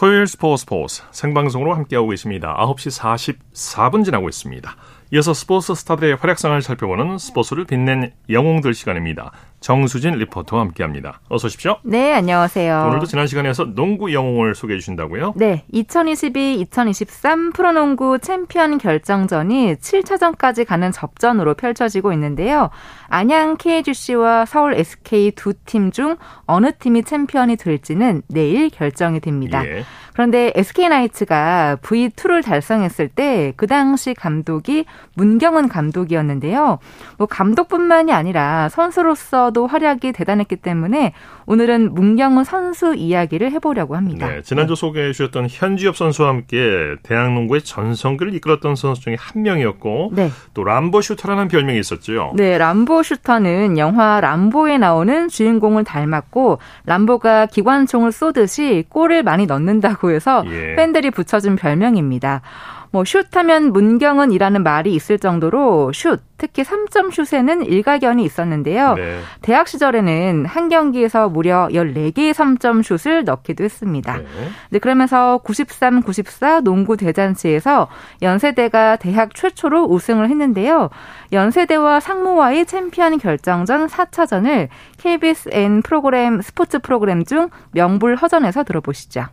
토요일 0.00 0.26
스포츠 0.26 0.62
스포츠 0.62 1.02
생방송으로 1.10 1.74
함께하고 1.74 2.08
계십니다. 2.08 2.56
9시 2.58 3.34
44분 3.52 4.02
지나고 4.02 4.30
있습니다. 4.30 4.74
이어서 5.12 5.34
스포츠 5.34 5.74
스타들의 5.74 6.16
활약상을 6.16 6.62
살펴보는 6.62 7.18
스포츠를 7.18 7.66
빛낸 7.66 8.10
영웅들 8.30 8.72
시간입니다. 8.72 9.30
정수진 9.60 10.14
리포터와 10.14 10.62
함께합니다. 10.62 11.20
어서 11.28 11.46
오십시오. 11.46 11.76
네, 11.84 12.14
안녕하세요. 12.14 12.86
오늘도 12.88 13.04
지난 13.06 13.26
시간에 13.26 13.50
이어서 13.50 13.74
농구 13.74 14.12
영웅을 14.12 14.54
소개해 14.54 14.78
주신다고요? 14.78 15.34
네, 15.36 15.64
2022-2023 15.74 17.52
프로농구 17.54 18.18
챔피언 18.20 18.78
결정전이 18.78 19.76
7차전까지 19.76 20.66
가는 20.66 20.90
접전으로 20.90 21.54
펼쳐지고 21.54 22.12
있는데요. 22.14 22.70
안양 23.08 23.56
KGC와 23.58 24.46
서울 24.46 24.74
SK 24.74 25.32
두 25.32 25.52
팀 25.66 25.90
중 25.92 26.16
어느 26.46 26.72
팀이 26.78 27.02
챔피언이 27.02 27.56
될지는 27.56 28.22
내일 28.28 28.70
결정이 28.70 29.20
됩니다. 29.20 29.64
예. 29.66 29.84
그런데 30.12 30.52
SK나이츠가 30.54 31.78
V2를 31.82 32.44
달성했을 32.44 33.08
때 33.08 33.52
그 33.56 33.66
당시 33.66 34.14
감독이 34.14 34.84
문경은 35.14 35.68
감독이었는데요. 35.68 36.78
뭐 37.18 37.26
감독뿐만이 37.26 38.12
아니라 38.12 38.68
선수로서 38.68 39.49
도 39.50 39.66
활약이 39.66 40.12
대단했기 40.12 40.56
때문에 40.56 41.12
오늘은 41.46 41.94
문경은 41.94 42.44
선수 42.44 42.94
이야기를 42.94 43.50
해보려고 43.52 43.96
합니다. 43.96 44.28
네, 44.28 44.42
지난주 44.42 44.74
소개해 44.74 45.12
주셨던 45.12 45.48
현지엽 45.50 45.96
선수와 45.96 46.28
함께 46.28 46.94
대학농구의 47.02 47.62
전성기를 47.62 48.34
이끌었던 48.34 48.76
선수 48.76 49.02
중에 49.02 49.16
한 49.18 49.42
명이었고 49.42 50.12
네. 50.14 50.30
또 50.54 50.64
람보 50.64 51.00
슈터라는 51.00 51.48
별명이 51.48 51.78
있었죠. 51.78 52.32
네, 52.36 52.58
람보 52.58 53.02
슈터는 53.02 53.78
영화 53.78 54.20
람보에 54.20 54.78
나오는 54.78 55.28
주인공을 55.28 55.84
닮았고 55.84 56.58
람보가 56.86 57.46
기관총을 57.46 58.12
쏘듯이 58.12 58.84
골을 58.88 59.22
많이 59.22 59.46
넣는다고 59.46 60.10
해서 60.10 60.44
예. 60.46 60.74
팬들이 60.76 61.10
붙여준 61.10 61.56
별명입니다. 61.56 62.42
뭐 62.92 63.04
슛하면 63.04 63.72
문경은이라는 63.72 64.62
말이 64.62 64.92
있을 64.94 65.18
정도로 65.18 65.92
슛, 65.92 66.20
특히 66.38 66.64
3점 66.64 67.12
슛에는 67.12 67.64
일가견이 67.64 68.24
있었는데요. 68.24 68.94
네. 68.94 69.20
대학 69.42 69.68
시절에는 69.68 70.46
한 70.46 70.68
경기에서 70.68 71.28
무려 71.28 71.68
14개의 71.70 72.32
3점 72.32 72.82
슛을 72.82 73.24
넣기도 73.24 73.62
했습니다. 73.62 74.16
네. 74.16 74.24
네, 74.70 74.78
그러면서 74.78 75.38
93, 75.44 76.02
94 76.02 76.62
농구 76.62 76.96
대잔치에서 76.96 77.88
연세대가 78.22 78.96
대학 78.96 79.34
최초로 79.34 79.84
우승을 79.84 80.28
했는데요. 80.28 80.90
연세대와 81.32 82.00
상무와의 82.00 82.66
챔피언 82.66 83.18
결정전 83.18 83.86
4차전을 83.86 84.68
KBSN 84.98 85.82
프로그램 85.82 86.40
스포츠 86.40 86.78
프로그램 86.80 87.24
중 87.24 87.50
명불허전에서 87.72 88.64
들어보시죠. 88.64 89.26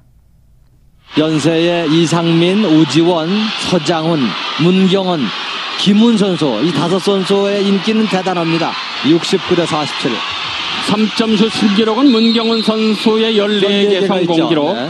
연세의 1.15 1.91
이상민, 1.91 2.63
오지원, 2.65 3.29
서장훈, 3.69 4.19
문경원, 4.59 5.25
김훈 5.79 6.17
선수 6.17 6.61
이 6.63 6.71
다섯 6.71 6.99
선수의 6.99 7.65
인기는 7.65 8.07
대단합니다. 8.07 8.71
69대 9.03 9.65
47. 9.65 10.11
3점슛 10.87 11.51
실기록은 11.51 12.11
문경훈 12.11 12.61
선수의 12.61 13.35
14개 13.37 14.07
성공 14.07 14.49
기록. 14.49 14.73
네. 14.75 14.89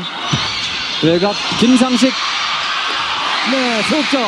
외곽 1.04 1.34
김상식 1.60 2.12
네, 3.52 3.82
속점 3.84 4.22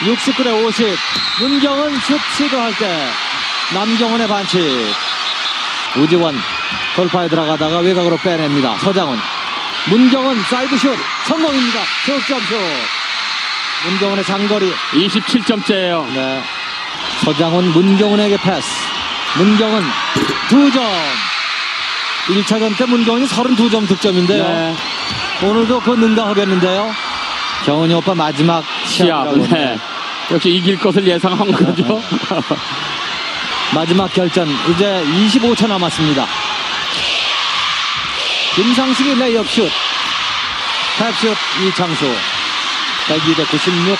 69대 0.00 0.66
50. 0.66 0.86
문경은 1.40 2.00
슛 2.00 2.20
시도할 2.36 2.76
때 2.76 3.06
남경훈의 3.74 4.28
반칙. 4.28 4.60
우지원 5.96 6.34
돌파에 6.96 7.28
들어가다가 7.28 7.78
외곽으로 7.78 8.16
빼냅니다. 8.18 8.76
서장훈 8.78 9.18
문경은 9.90 10.42
사이드슛 10.44 10.96
성공입니다. 11.26 11.80
석점슛. 12.06 12.56
문경은의 13.86 14.24
장거리 14.24 14.72
27점째예요. 14.92 16.06
네. 16.14 16.42
서장훈 17.22 17.72
문경은에게 17.72 18.38
패스. 18.38 18.66
문경은 19.36 19.82
2점. 20.48 20.82
1차전 22.28 22.76
때 22.78 22.86
문경은이 22.86 23.26
32점 23.26 23.86
득점인데요. 23.86 24.42
네. 24.42 24.74
오늘도 25.42 25.80
그 25.80 25.90
능가하겠는데요. 25.90 26.90
경은이 27.66 27.92
오빠 27.94 28.14
마지막 28.14 28.64
시합. 28.86 29.36
네. 29.36 29.78
역시 30.30 30.48
이길 30.48 30.78
것을 30.78 31.06
예상한 31.06 31.52
거죠. 31.52 32.00
마지막 33.74 34.10
결전 34.14 34.48
이제 34.70 35.04
25초 35.04 35.68
남았습니다. 35.68 36.26
김상식의 38.54 39.18
레이업 39.18 39.48
슛. 39.50 39.68
탭슛 40.96 41.36
이창수. 41.66 42.04
102대 43.08 43.48
96. 43.50 43.98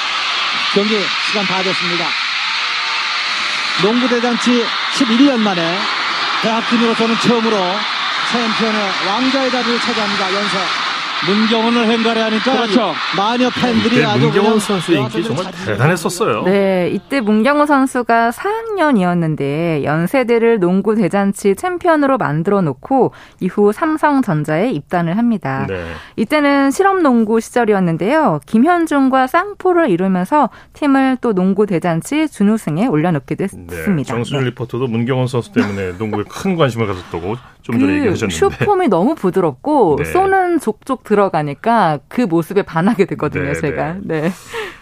경기 0.74 1.00
시간 1.26 1.44
다 1.44 1.60
됐습니다. 1.60 2.06
농구 3.82 4.08
대잔치 4.08 4.64
11년 4.92 5.38
만에 5.38 5.76
대학팀으로서는 6.42 7.18
처음으로 7.18 7.56
챔피언의 8.30 8.92
왕자의 9.08 9.50
자리를 9.50 9.80
차지합니다. 9.80 10.34
연세. 10.34 10.83
문경은을 11.26 11.86
헹가래 11.86 12.20
하니까 12.22 12.52
그렇죠. 12.52 12.92
소녀 13.16 13.48
팬들이 13.50 13.98
네, 13.98 14.04
아주 14.04 14.26
문경은 14.26 14.58
선수의 14.58 15.00
인기 15.00 15.24
정말 15.24 15.46
대단했었어요. 15.64 16.42
네, 16.44 16.90
이때 16.92 17.20
문경원 17.20 17.66
선수가 17.66 18.30
4학년이었는데 18.30 19.84
연세대를 19.84 20.60
농구 20.60 20.94
대잔치 20.94 21.54
챔피언으로 21.54 22.18
만들어 22.18 22.60
놓고 22.60 23.12
이후 23.40 23.72
삼성전자에 23.72 24.70
입단을 24.70 25.16
합니다. 25.16 25.66
네. 25.68 25.84
이때는 26.16 26.70
실업 26.70 27.00
농구 27.00 27.40
시절이었는데요. 27.40 28.40
김현중과 28.46 29.26
쌍포를 29.26 29.90
이루면서 29.90 30.50
팀을 30.74 31.18
또 31.20 31.32
농구 31.32 31.66
대잔치 31.66 32.28
준우승에 32.28 32.86
올려놓기도 32.86 33.38
네, 33.38 33.44
했습니다. 33.44 33.74
네, 33.74 34.02
정수진 34.04 34.40
네. 34.40 34.46
리포터도 34.46 34.86
문경원 34.86 35.26
선수 35.26 35.52
때문에 35.52 35.92
농구에 35.98 36.24
큰 36.28 36.56
관심을 36.56 36.86
가졌다고 36.86 37.36
좀 37.64 37.78
전에 37.78 37.92
그 37.92 37.98
얘기하셨는데 37.98 38.34
슈폼이 38.34 38.88
너무 38.88 39.14
부드럽고 39.14 39.96
네. 39.98 40.04
쏘는 40.04 40.60
족족 40.60 41.02
들어가니까 41.02 41.98
그 42.08 42.20
모습에 42.20 42.62
반하게 42.62 43.06
되거든요, 43.06 43.52
네, 43.52 43.54
제가. 43.54 43.96
네. 44.02 44.20
네. 44.20 44.30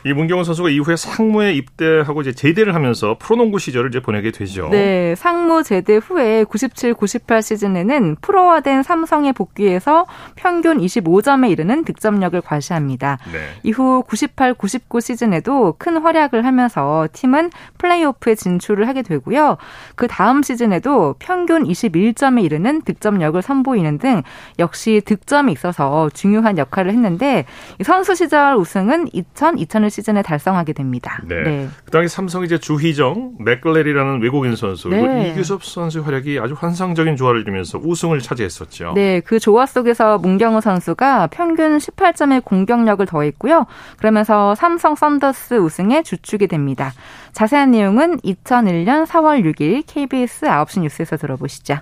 이 0.05 0.13
문경원 0.13 0.45
선수가 0.45 0.71
이후에 0.71 0.97
상무에 0.97 1.53
입대하고 1.53 2.23
이제 2.23 2.33
제대를 2.33 2.75
하면서 2.75 3.17
프로농구 3.21 3.61
시절을 3.61 3.91
이제 3.91 4.01
보내게 4.01 4.33
되죠. 4.33 4.69
네, 4.71 5.15
상무 5.15 5.63
제대 5.63 5.97
후에 5.97 6.43
97, 6.43 6.95
98 6.95 7.41
시즌에는 7.41 8.17
프로화된 8.21 8.83
삼성에 8.83 9.31
복귀해서 9.31 10.07
평균 10.35 10.79
25점에 10.79 11.53
이르는 11.53 11.85
득점력을 11.85 12.41
과시합니다. 12.41 13.19
네. 13.33 13.39
이후 13.63 14.03
98, 14.09 14.55
99 14.55 15.01
시즌에도 15.01 15.77
큰 15.79 15.99
활약을 15.99 16.45
하면서 16.45 17.07
팀은 17.13 17.51
플레이오프에 17.79 18.35
진출을 18.35 18.89
하게 18.89 19.03
되고요. 19.03 19.57
그 19.95 20.09
다음 20.09 20.43
시즌에도 20.43 21.15
평균 21.21 21.63
21점에 21.63 22.43
이르는 22.43 22.72
득점력을 22.81 23.41
선보이는 23.43 23.99
등 23.99 24.23
역시 24.59 25.03
득점이 25.05 25.53
있어서 25.53 26.09
중요한 26.15 26.57
역할을 26.59 26.91
했는데 26.93 27.45
선수 27.85 28.15
시절 28.15 28.57
우승은 28.57 29.09
2000, 29.13 29.59
2001 29.59 29.91
시즌에 29.91 30.23
달성하게 30.23 30.73
됩니다. 30.73 31.21
네. 31.25 31.43
네. 31.43 31.69
그다음에 31.85 32.09
삼성 32.09 32.45
이제 32.45 32.59
주희정, 32.59 33.35
맥글레리라는 33.41 34.23
외국인 34.23 34.57
선수 34.57 34.89
네. 34.89 35.31
이규섭 35.31 35.65
선수의 35.65 36.05
활약이 36.05 36.39
아주 36.41 36.55
환상적인 36.59 37.17
조화를 37.17 37.43
이루면서 37.43 37.79
우승을 37.83 38.21
차지했었죠. 38.21 38.93
네, 38.95 39.21
그 39.21 39.39
조화 39.39 39.67
속에서 39.67 40.19
문경우 40.19 40.61
선수가 40.61 41.29
평균 41.29 41.79
18점의 41.79 42.45
공격력을 42.45 43.05
더했고요. 43.07 43.67
그러면서 43.99 44.55
삼성 44.55 44.95
썬더스 44.95 45.55
우승에 45.55 46.03
주축이 46.03 46.47
됩니다. 46.47 46.93
자세한 47.33 47.71
내용은 47.73 48.19
2001년 48.19 49.07
4월 49.07 49.45
6일 49.45 49.85
KBS 49.87 50.47
9시 50.47 50.81
뉴스에서 50.81 51.17
들어보시죠. 51.17 51.79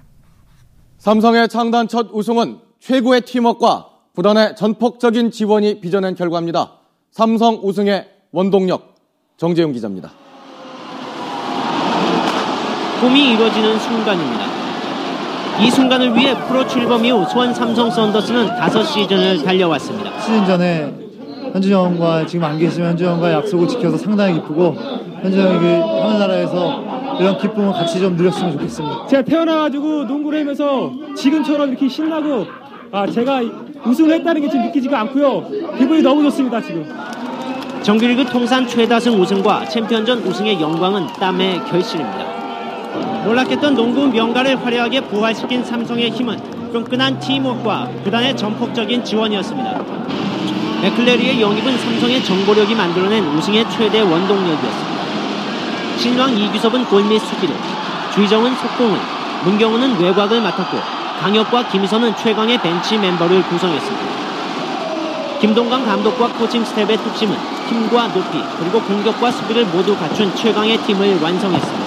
삼성의 1.01 1.49
창단 1.49 1.89
첫 1.89 2.09
우승은 2.13 2.59
최고의 2.79 3.23
팀워크와 3.23 3.87
구단의 4.15 4.55
전폭적인 4.55 5.31
지원이 5.31 5.81
빚어낸 5.81 6.15
결과입니다. 6.15 6.73
삼성 7.11 7.59
우승의 7.63 8.07
원동력 8.33 8.97
정재용 9.39 9.73
기자입니다. 9.73 10.11
꿈이 13.01 13.33
이루어지는 13.33 13.79
순간입니다. 13.79 14.45
이 15.63 15.71
순간을 15.71 16.15
위해 16.15 16.35
프로 16.47 16.67
출범 16.67 17.03
이후 17.03 17.27
수원 17.31 17.55
삼성 17.55 17.91
썬더스는 17.91 18.49
5시즌을 18.49 19.43
달려왔습니다. 19.43 20.21
시즌 20.21 20.45
전에 20.45 21.10
현준 21.53 21.73
형과 21.73 22.25
지금 22.27 22.45
안 22.45 22.59
계시면 22.59 22.91
현준 22.91 23.09
형과 23.09 23.33
약속을 23.33 23.69
지켜서 23.69 23.97
상당히 23.97 24.35
기쁘고 24.35 24.77
현준 25.23 25.41
형이 25.41 25.59
그 25.59 25.67
하늘나라에서 25.67 26.85
이런 27.21 27.39
기쁨을 27.39 27.73
같이 27.73 28.01
좀 28.01 28.17
누렸으면 28.17 28.53
좋겠습니다. 28.53 29.07
제가 29.07 29.23
태어나가지고 29.23 30.05
농구를 30.05 30.41
하면서 30.41 30.93
지금처럼 31.17 31.71
이렇게 31.71 31.89
신나고 31.89 32.47
아 32.93 33.07
제가 33.07 33.41
우승을 33.85 34.15
했다는 34.15 34.41
게 34.43 34.49
지금 34.49 34.67
느끼지가 34.67 35.01
않고요. 35.01 35.47
기분이 35.79 36.03
너무 36.03 36.23
좋습니다 36.25 36.61
지금. 36.61 36.87
정규리그 37.83 38.27
통산 38.27 38.67
최다승 38.67 39.21
우승과 39.21 39.67
챔피언전 39.67 40.19
우승의 40.19 40.61
영광은 40.61 41.07
땀의 41.19 41.65
결실입니다. 41.65 42.31
놀랍겠던 43.25 43.75
농구 43.75 44.07
명가를 44.07 44.65
화려하게 44.65 45.03
부활시킨 45.03 45.65
삼성의 45.65 46.11
힘은 46.11 46.71
끈끈한 46.73 47.19
팀워크와 47.21 47.89
구단의 48.05 48.37
전폭적인 48.37 49.05
지원이었습니다. 49.05 50.30
맥클레리의 50.83 51.41
영입은 51.41 51.79
삼성의 51.79 52.25
정보력이 52.25 52.75
만들어낸 52.75 53.25
우승의 53.37 53.69
최대 53.71 54.01
원동력이었습니다. 54.01 55.01
신인 55.99 56.37
이규섭은 56.39 56.87
골밑 56.87 57.21
수비를, 57.21 57.55
주희정은 58.15 58.55
속공을, 58.57 58.99
문경은은 59.45 60.01
외곽을 60.01 60.41
맡았고 60.41 60.79
강혁과 61.21 61.69
김희선은 61.69 62.17
최강의 62.17 62.63
벤치 62.63 62.97
멤버를 62.97 63.43
구성했습니다. 63.43 64.07
김동광 65.41 65.85
감독과 65.85 66.29
코칭 66.29 66.65
스태프의 66.65 66.97
뚝심은 66.97 67.37
힘과 67.69 68.09
높이 68.09 68.39
그리고 68.59 68.81
공격과 68.81 69.31
수비를 69.31 69.67
모두 69.67 69.97
갖춘 69.97 70.35
최강의 70.35 70.79
팀을 70.79 71.21
완성했습니다. 71.21 71.80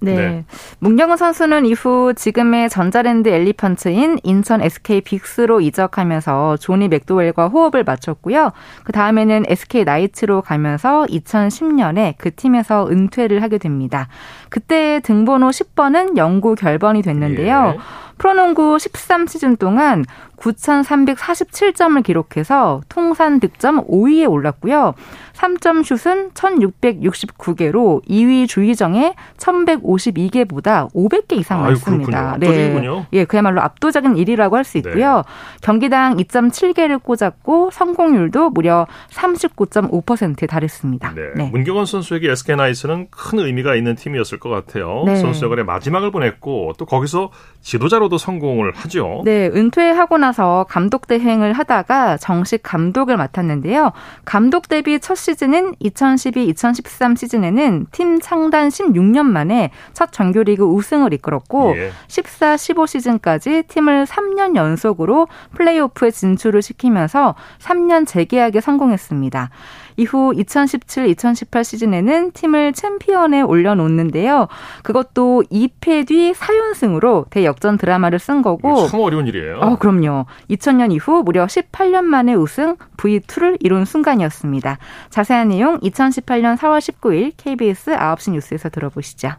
네. 0.00 0.14
네. 0.14 0.44
문경은 0.78 1.16
선수는 1.16 1.66
이후 1.66 2.14
지금의 2.14 2.70
전자랜드 2.70 3.28
엘리펀트인 3.28 4.20
인천 4.22 4.62
SK 4.62 5.02
빅스로 5.02 5.60
이적하면서 5.60 6.56
조니 6.56 6.88
맥도웰과 6.88 7.48
호흡을 7.48 7.84
맞췄고요. 7.84 8.52
그 8.84 8.92
다음에는 8.92 9.44
SK 9.46 9.84
나이츠로 9.84 10.42
가면서 10.42 11.04
2010년에 11.08 12.14
그 12.16 12.34
팀에서 12.34 12.88
은퇴를 12.90 13.42
하게 13.42 13.58
됩니다. 13.58 14.08
그때 14.48 15.00
등번호 15.00 15.50
10번은 15.50 16.16
영구 16.16 16.54
결번이 16.54 17.02
됐는데요. 17.02 17.74
예. 17.76 17.80
프로농구 18.20 18.76
13시즌 18.76 19.58
동안 19.58 20.04
9,347점을 20.36 22.02
기록해서 22.02 22.80
통산 22.88 23.40
득점 23.40 23.86
5위에 23.86 24.30
올랐고요. 24.30 24.94
3점 25.34 25.84
슛은 25.84 26.30
1,669개로 26.32 28.02
2위 28.06 28.46
주의정의 28.46 29.14
1,152개보다 29.38 30.92
500개 30.92 31.32
이상 31.38 31.62
많습니다. 31.62 32.36
네. 32.38 32.74
예, 33.12 33.24
그야말로 33.24 33.62
압도적인 33.62 34.14
1위라고 34.14 34.52
할 34.52 34.64
수 34.64 34.78
있고요. 34.78 35.16
네. 35.16 35.22
경기당 35.62 36.16
2.7개를 36.18 37.02
꽂았고 37.02 37.70
성공률도 37.72 38.50
무려 38.50 38.86
39.5%에 39.10 40.46
달했습니다. 40.46 41.14
네. 41.14 41.22
네. 41.34 41.50
문경원 41.50 41.86
선수에게 41.86 42.30
SK 42.30 42.56
나이츠는 42.56 43.08
큰 43.10 43.38
의미가 43.38 43.74
있는 43.76 43.94
팀이었을 43.94 44.38
것 44.38 44.50
같아요. 44.50 45.04
네. 45.06 45.16
선수 45.16 45.40
생활의 45.40 45.64
마지막을 45.64 46.10
보냈고 46.10 46.74
또 46.76 46.84
거기서 46.84 47.30
지도자로 47.62 48.09
도 48.10 48.18
성공을 48.18 48.72
하죠. 48.74 49.22
네, 49.24 49.46
은퇴하고 49.46 50.18
나서 50.18 50.66
감독 50.68 51.06
대행을 51.06 51.52
하다가 51.54 52.18
정식 52.18 52.62
감독을 52.62 53.16
맡았는데요. 53.16 53.92
감독 54.24 54.68
데뷔 54.68 55.00
첫 55.00 55.14
시즌은 55.14 55.76
2012-2013 55.76 57.16
시즌에는 57.16 57.86
팀 57.92 58.20
창단 58.20 58.68
16년 58.68 59.22
만에 59.24 59.70
첫 59.94 60.12
정규리그 60.12 60.64
우승을 60.64 61.12
이끌었고 61.14 61.74
예. 61.76 61.90
14-15 62.08 62.86
시즌까지 62.86 63.62
팀을 63.68 64.04
3년 64.04 64.56
연속으로 64.56 65.28
플레이오프에 65.54 66.10
진출을 66.10 66.60
시키면서 66.60 67.34
3년 67.60 68.06
재계약에 68.06 68.60
성공했습니다. 68.60 69.50
이후 69.96 70.32
2017-2018 70.36 71.64
시즌에는 71.64 72.32
팀을 72.32 72.72
챔피언에 72.72 73.42
올려놓는데요. 73.42 74.48
그것도 74.82 75.44
2패 75.50 76.06
뒤 76.06 76.32
4연승으로 76.32 77.28
대역전 77.30 77.78
드라마를 77.78 78.18
쓴 78.18 78.42
거고. 78.42 78.86
참 78.88 79.00
어려운 79.00 79.26
일이에요. 79.26 79.58
어, 79.60 79.76
그럼요. 79.76 80.26
2000년 80.50 80.92
이후 80.92 81.22
무려 81.22 81.46
18년 81.46 82.04
만에 82.04 82.34
우승 82.34 82.76
V2를 82.96 83.56
이룬 83.60 83.84
순간이었습니다. 83.84 84.78
자세한 85.10 85.48
내용 85.48 85.78
2018년 85.80 86.56
4월 86.56 86.78
19일 86.78 87.32
KBS 87.36 87.92
9시 87.92 88.32
뉴스에서 88.32 88.68
들어보시죠. 88.68 89.32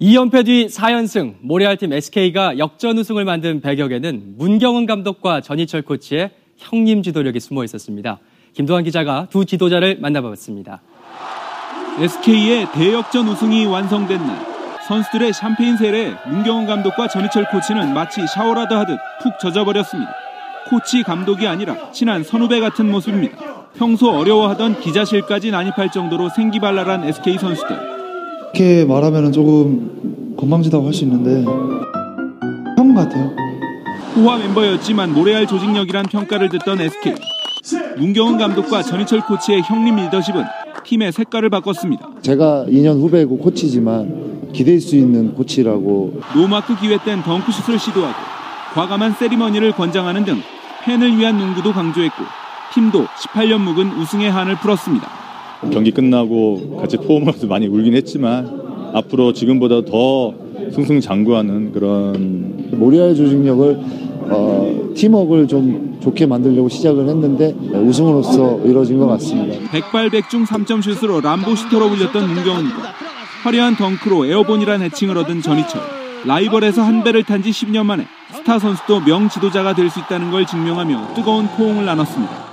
2연패 0.00 0.46
뒤 0.46 0.66
4연승 0.66 1.36
모래알팀 1.42 1.92
SK가 1.92 2.58
역전 2.58 2.98
우승을 2.98 3.24
만든 3.24 3.60
배경에는 3.60 4.34
문경은 4.36 4.86
감독과 4.86 5.42
전희철 5.42 5.82
코치의 5.82 6.30
형님 6.56 7.02
지도력이 7.02 7.38
숨어 7.38 7.62
있었습니다. 7.64 8.18
김도환 8.54 8.84
기자가 8.84 9.26
두 9.30 9.44
지도자를 9.44 9.98
만나봤습니다. 10.00 10.80
SK의 11.98 12.68
대역전 12.72 13.28
우승이 13.28 13.66
완성된 13.66 14.26
날 14.26 14.38
선수들의 14.88 15.32
샴페인 15.32 15.76
세례 15.76 16.14
문경원 16.28 16.66
감독과 16.66 17.08
전희철 17.08 17.48
코치는 17.50 17.94
마치 17.94 18.26
샤워라도 18.26 18.74
하듯 18.76 18.98
푹 19.22 19.38
젖어버렸습니다. 19.38 20.10
코치 20.68 21.02
감독이 21.02 21.46
아니라 21.46 21.90
친한 21.92 22.24
선후배 22.24 22.60
같은 22.60 22.90
모습입니다. 22.90 23.36
평소 23.76 24.10
어려워하던 24.10 24.80
기자실까지 24.80 25.50
난입할 25.50 25.90
정도로 25.90 26.28
생기발랄한 26.30 27.04
SK 27.04 27.38
선수들. 27.38 27.76
이렇게 28.54 28.84
말하면 28.84 29.32
조금 29.32 30.34
건방지다고 30.36 30.86
할 30.86 30.92
수 30.92 31.04
있는데 31.04 31.42
형 32.76 32.94
같아요. 32.94 33.30
호화 34.14 34.36
멤버였지만 34.36 35.14
모래알 35.14 35.46
조직력이란 35.46 36.04
평가를 36.06 36.48
듣던 36.50 36.80
SK. 36.82 37.14
문경은 37.96 38.38
감독과 38.38 38.82
전희철 38.82 39.26
코치의 39.26 39.62
형님 39.62 39.96
리더십은 39.96 40.42
팀의 40.84 41.12
색깔을 41.12 41.48
바꿨습니다. 41.50 42.08
제가 42.20 42.66
2년 42.68 43.00
후배고 43.00 43.38
코치지만 43.38 44.50
기댈 44.52 44.80
수 44.80 44.96
있는 44.96 45.32
코치라고 45.34 46.20
노마크 46.34 46.78
기회 46.80 46.98
땐 46.98 47.22
덩크슛을 47.22 47.78
시도하고 47.78 48.14
과감한 48.74 49.12
세리머니를 49.12 49.72
권장하는 49.72 50.24
등 50.24 50.40
팬을 50.84 51.16
위한 51.16 51.38
농구도 51.38 51.72
강조했고 51.72 52.24
팀도 52.74 53.04
18년 53.04 53.58
묵은 53.60 53.92
우승의 54.00 54.30
한을 54.30 54.56
풀었습니다. 54.56 55.08
경기 55.70 55.92
끝나고 55.92 56.78
같이 56.80 56.96
포옹하면서 56.96 57.46
많이 57.46 57.68
울긴 57.68 57.94
했지만 57.94 58.90
앞으로 58.94 59.32
지금보다 59.32 59.84
더 59.84 60.34
승승장구하는 60.72 61.72
그런 61.72 62.70
모래알의 62.72 63.14
조직력을 63.14 63.80
어, 64.30 64.90
팀워크를 64.96 65.46
좀 65.46 65.91
좋게 66.02 66.26
만들려고 66.26 66.68
시작을 66.68 67.08
했는데 67.08 67.54
우승으로서 67.74 68.60
이루어진 68.64 68.98
것 68.98 69.06
같습니다. 69.06 69.70
백발백중 69.70 70.44
3점 70.44 70.82
슛으로 70.82 71.20
람보 71.20 71.54
슈터로 71.54 71.88
불렸던 71.88 72.28
문경은과 72.28 72.92
화려한 73.44 73.76
덩크로 73.76 74.26
에어본이란 74.26 74.82
애칭을 74.82 75.16
얻은 75.18 75.42
전희철. 75.42 75.80
라이벌에서 76.24 76.82
한 76.82 77.02
배를 77.02 77.24
탄 77.24 77.42
지 77.42 77.50
10년 77.50 77.84
만에 77.86 78.06
스타 78.32 78.58
선수도 78.60 79.00
명 79.00 79.28
지도자가 79.28 79.74
될 79.74 79.90
수 79.90 79.98
있다는 80.00 80.30
걸 80.30 80.46
증명하며 80.46 81.14
뜨거운 81.14 81.48
포옹을 81.48 81.84
나눴습니다. 81.84 82.52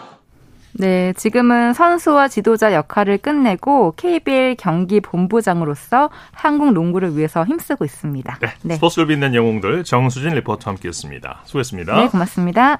네, 0.73 1.13
지금은 1.13 1.73
선수와 1.73 2.27
지도자 2.27 2.73
역할을 2.73 3.17
끝내고 3.19 3.93
KBL 3.97 4.55
경기 4.57 4.99
본부장으로서 5.01 6.09
한국 6.31 6.71
농구를 6.73 7.17
위해서 7.17 7.43
힘쓰고 7.45 7.85
있습니다. 7.85 8.37
네, 8.41 8.47
네. 8.63 8.75
스포츠를 8.75 9.07
빛낸 9.07 9.35
영웅들 9.35 9.83
정수진 9.83 10.29
리포터 10.35 10.71
함께했습니다. 10.71 11.41
수고했습니다. 11.45 11.95
네, 11.95 12.07
고맙습니다. 12.07 12.79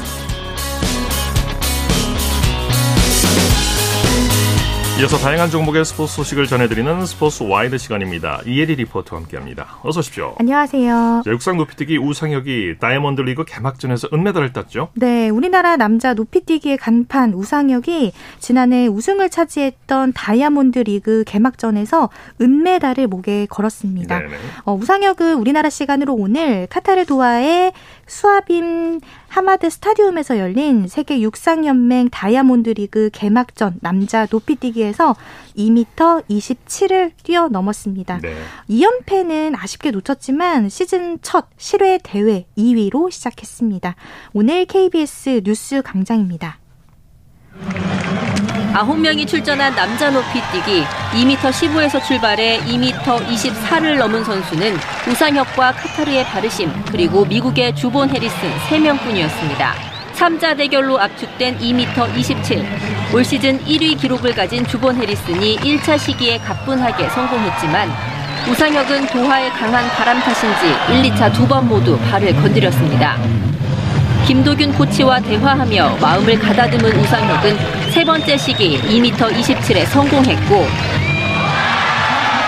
이어서 5.01 5.17
다양한 5.17 5.49
종목의 5.49 5.83
스포츠 5.83 6.17
소식을 6.17 6.45
전해드리는 6.45 7.07
스포츠 7.07 7.41
와이드 7.41 7.79
시간입니다. 7.79 8.41
이혜리 8.45 8.75
리포터와 8.75 9.23
함께합니다. 9.23 9.79
어서 9.81 9.99
오십시오. 9.99 10.35
안녕하세요. 10.37 11.23
자, 11.25 11.31
육상 11.31 11.57
높이뛰기 11.57 11.97
우상혁이 11.97 12.75
다이아몬드 12.79 13.21
리그 13.21 13.43
개막전에서 13.43 14.09
은메달을 14.13 14.53
땄죠. 14.53 14.89
네, 14.93 15.29
우리나라 15.29 15.75
남자 15.75 16.13
높이뛰기의 16.13 16.77
간판 16.77 17.33
우상혁이 17.33 18.11
지난해 18.37 18.85
우승을 18.85 19.31
차지했던 19.31 20.13
다이아몬드 20.13 20.77
리그 20.77 21.23
개막전에서 21.25 22.09
은메달을 22.39 23.07
목에 23.07 23.47
걸었습니다. 23.47 24.21
어, 24.65 24.75
우상혁은 24.75 25.33
우리나라 25.33 25.71
시간으로 25.71 26.13
오늘 26.13 26.67
카타르 26.67 27.05
도하의 27.07 27.73
수아빔 28.11 28.99
하마드 29.29 29.69
스타디움에서 29.69 30.37
열린 30.37 30.87
세계 30.89 31.21
육상연맹 31.21 32.09
다이아몬드 32.09 32.71
리그 32.71 33.09
개막전 33.13 33.77
남자 33.79 34.27
높이뛰기에서 34.29 35.15
2m 35.57 36.25
27을 36.25 37.13
뛰어넘었습니다. 37.23 38.19
네. 38.21 38.35
2연패는 38.69 39.55
아쉽게 39.57 39.91
놓쳤지만 39.91 40.67
시즌 40.67 41.19
첫 41.21 41.47
실외 41.55 41.99
대회 42.03 42.45
2위로 42.57 43.09
시작했습니다. 43.09 43.95
오늘 44.33 44.65
KBS 44.65 45.41
뉴스 45.45 45.81
강장입니다. 45.81 46.59
9명이 48.73 49.27
출전한 49.27 49.75
남자 49.75 50.09
높이뛰기 50.09 50.83
2m 51.13 51.37
15에서 51.37 52.03
출발해 52.05 52.59
2m 52.59 53.03
24를 53.03 53.97
넘은 53.97 54.23
선수는 54.23 54.77
우상혁과 55.09 55.73
카타르의 55.73 56.23
바르심 56.25 56.71
그리고 56.89 57.25
미국의 57.25 57.75
주본 57.75 58.09
해리슨 58.09 58.37
3명뿐이었습니다. 58.69 59.71
3자 60.15 60.55
대결로 60.55 60.99
압축된 60.99 61.57
2m 61.59 62.17
27. 62.17 62.65
올 63.13 63.25
시즌 63.25 63.59
1위 63.65 63.99
기록을 63.99 64.33
가진 64.33 64.65
주본 64.65 64.95
해리슨이 64.95 65.57
1차 65.57 65.97
시기에 65.99 66.37
가뿐하게 66.37 67.09
성공했지만 67.09 67.89
우상혁은 68.49 69.07
도하의 69.07 69.49
강한 69.51 69.87
바람 69.89 70.19
탓인지 70.19 70.67
1, 71.07 71.11
2차 71.11 71.33
두 71.33 71.45
번 71.47 71.67
모두 71.67 71.97
발을 72.09 72.33
건드렸습니다. 72.35 73.17
김도균 74.25 74.73
코치와 74.73 75.19
대화하며 75.19 75.97
마음을 75.99 76.39
가다듬은 76.39 76.99
우상혁은 76.99 77.57
세 77.91 78.03
번째 78.03 78.37
시기 78.37 78.79
2m 78.79 79.15
27에 79.17 79.85
성공했고 79.87 80.65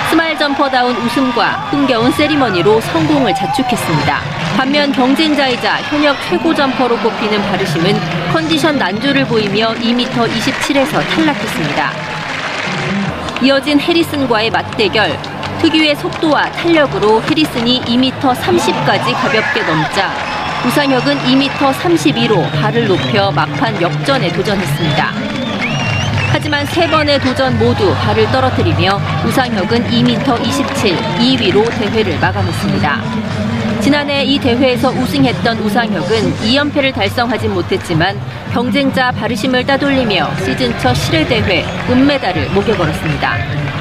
스마일 0.09 0.38
점퍼다운 0.38 0.95
웃음과 0.95 1.69
흥겨운 1.71 2.11
세리머니로 2.11 2.80
성공을 2.80 3.34
자축했습니다. 3.34 4.19
반면 4.55 4.91
경쟁자이자 4.91 5.82
현역 5.89 6.15
최고 6.30 6.53
점퍼로 6.53 6.97
꼽히는 6.97 7.41
바르심은 7.49 7.99
컨디션 8.32 8.78
난조를 8.78 9.26
보이며 9.26 9.74
2m 9.74 10.07
27에서 10.07 11.01
탈락했습니다. 11.09 11.91
이어진 13.41 13.80
해리슨과의 13.80 14.51
맞대결, 14.51 15.17
특유의 15.59 15.95
속도와 15.95 16.51
탄력으로 16.51 17.21
해리슨이 17.24 17.82
2m 17.82 18.19
30까지 18.19 19.13
가볍게 19.13 19.63
넘자 19.63 20.32
우상혁은 20.66 21.18
2m 21.20 21.49
32로 21.74 22.49
발을 22.51 22.88
높여 22.88 23.32
막판 23.32 23.82
역전에 23.82 24.32
도전했습니다. 24.32 25.11
하지만 26.32 26.66
세 26.68 26.88
번의 26.89 27.20
도전 27.20 27.59
모두 27.59 27.93
발을 27.95 28.26
떨어뜨리며 28.32 28.99
우상혁은 29.26 29.88
2m 29.88 30.45
27, 30.45 30.95
2위로 30.95 31.70
대회를 31.78 32.18
마감했습니다. 32.20 33.01
지난해 33.82 34.24
이 34.24 34.39
대회에서 34.39 34.89
우승했던 34.89 35.59
우상혁은 35.59 36.38
2연패를 36.38 36.93
달성하진 36.93 37.53
못했지만 37.53 38.18
경쟁자 38.53 39.11
바르심을 39.11 39.66
따돌리며 39.66 40.34
시즌 40.38 40.78
첫 40.80 40.93
실외 40.93 41.28
대회 41.28 41.66
은메달을 41.89 42.51
목에 42.51 42.72
걸었습니다. 42.72 43.72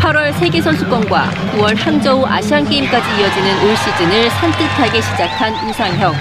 8월 0.00 0.32
세계선수권과 0.38 1.30
9월 1.56 1.76
항저우 1.76 2.24
아시안게임까지 2.24 3.20
이어지는 3.20 3.64
올 3.64 3.76
시즌을 3.76 4.30
산뜻하게 4.30 5.00
시작한 5.00 5.68
우상혁. 5.68 6.14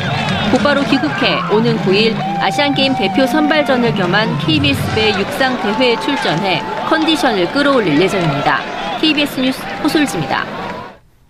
곧바로 0.51 0.81
귀국해 0.83 1.39
오는 1.51 1.77
9일 1.77 2.15
아시안게임 2.41 2.95
대표 2.95 3.27
선발전을 3.27 3.93
겸한 3.93 4.39
KBS배 4.39 5.19
육상 5.19 5.61
대회에 5.61 5.99
출전해 5.99 6.63
컨디션을 6.89 7.51
끌어올릴 7.51 8.01
예정입니다. 8.01 8.61
KBS 8.99 9.39
뉴스 9.39 9.61
호솔지입니다. 9.83 10.56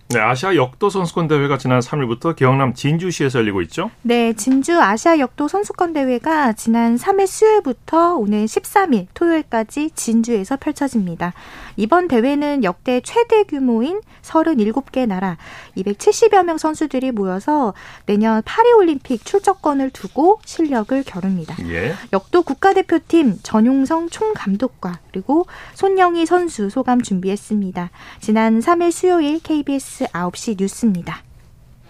네, 0.09 0.21
아시아 0.21 0.55
역도 0.55 0.89
선수권 0.89 1.27
대회가 1.27 1.57
지난 1.57 1.81
3일부터 1.81 2.33
경남 2.33 2.73
진주시에서 2.73 3.39
열리고 3.39 3.61
있죠? 3.63 3.91
네, 4.03 4.31
진주 4.31 4.79
아시아 4.79 5.19
역도 5.19 5.49
선수권 5.49 5.91
대회가 5.91 6.53
지난 6.53 6.95
3일 6.95 7.27
수요일부터 7.27 8.15
오늘 8.15 8.45
13일 8.45 9.07
토요일까지 9.13 9.91
진주에서 9.95 10.55
펼쳐집니다. 10.55 11.33
이번 11.75 12.07
대회는 12.07 12.63
역대 12.63 13.01
최대 13.01 13.43
규모인 13.43 13.99
37개 14.21 15.05
나라 15.05 15.35
270여 15.75 16.43
명 16.45 16.57
선수들이 16.57 17.11
모여서 17.11 17.73
내년 18.05 18.41
파리 18.45 18.71
올림픽 18.71 19.25
출전권을 19.25 19.89
두고 19.89 20.39
실력을 20.45 21.03
겨룹니다. 21.03 21.57
예. 21.67 21.93
역도 22.13 22.43
국가대표팀 22.43 23.39
전용성 23.43 24.07
총감독과 24.07 24.99
그리고 25.17 25.47
손영희 25.73 26.27
선수 26.27 26.69
소감 26.69 27.01
준비했습니다. 27.01 27.89
지난 28.19 28.59
3일 28.59 28.91
수요일 28.91 29.39
KBS 29.41 30.05
9시 30.13 30.57
뉴스입니다. 30.59 31.23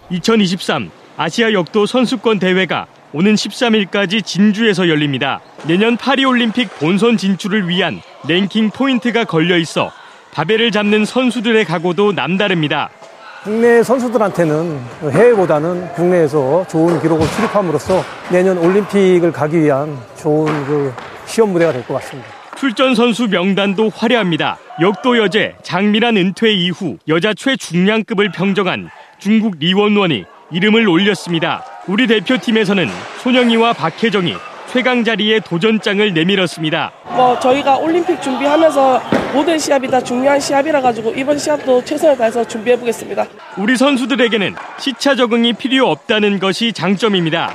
2023 0.10 0.90
아시아 1.18 1.52
역도 1.52 1.86
선수권 1.88 2.40
대회가 2.40 2.88
오는 3.12 3.36
13일까지 3.36 4.24
진주에서 4.24 4.88
열립니다. 4.88 5.42
내년 5.68 5.98
파리올림픽 5.98 6.80
본선 6.80 7.18
진출을 7.18 7.68
위한 7.68 8.00
랭킹 8.30 8.70
포인트가 8.70 9.26
걸려 9.26 9.58
있어 9.58 9.92
바벨을 10.32 10.72
잡는 10.72 11.04
선수들의 11.04 11.66
각오도 11.66 12.14
남다릅니다. 12.14 12.90
국내 13.44 13.84
선수들한테는 13.84 14.80
해외보다는 15.12 15.94
국내에서 15.96 16.66
좋은 16.70 17.02
기록을 17.02 17.26
수립함으로써 17.28 18.04
내년 18.32 18.58
올림픽을 18.58 19.32
가기 19.34 19.60
위한 19.62 19.98
좋은 20.18 20.46
그 20.66 20.94
시험 21.26 21.52
무대가 21.52 21.72
될 21.74 21.84
것 21.86 21.96
같습니다. 21.96 22.37
출전 22.60 22.96
선수 22.96 23.28
명단도 23.28 23.92
화려합니다. 23.96 24.58
역도 24.82 25.20
여제 25.20 25.54
장미란 25.62 26.18
은퇴 26.18 26.52
이후 26.52 26.98
여자 27.08 27.34
최중량급을 27.34 28.32
평정한 28.32 28.90
중국 29.20 29.58
리원원이 29.60 30.26
이름을 30.52 30.88
올렸습니다. 30.90 31.64
우리 31.88 32.08
대표팀에서는 32.08 32.88
손영이와 33.22 33.74
박혜정이 33.74 34.34
최강 34.66 35.04
자리에 35.04 35.40
도전장을 35.40 36.14
내밀었습니다. 36.14 36.92
뭐 37.16 37.40
저희가 37.40 37.78
올림픽 37.78 38.22
준비하면서 38.22 39.02
모든 39.34 39.60
시합이 39.60 39.88
다 39.88 40.02
중요한 40.02 40.40
시합이라 40.40 40.82
가지고 40.82 41.14
이번 41.16 41.38
시합도 41.38 41.84
최선을 41.86 42.18
다해서 42.18 42.46
준비해 42.46 42.78
보겠습니다. 42.78 43.28
우리 43.58 43.78
선수들에게는 43.78 44.56
시차 44.80 45.16
적응이 45.16 45.54
필요 45.54 45.90
없다는 45.90 46.40
것이 46.40 46.74
장점입니다. 46.74 47.54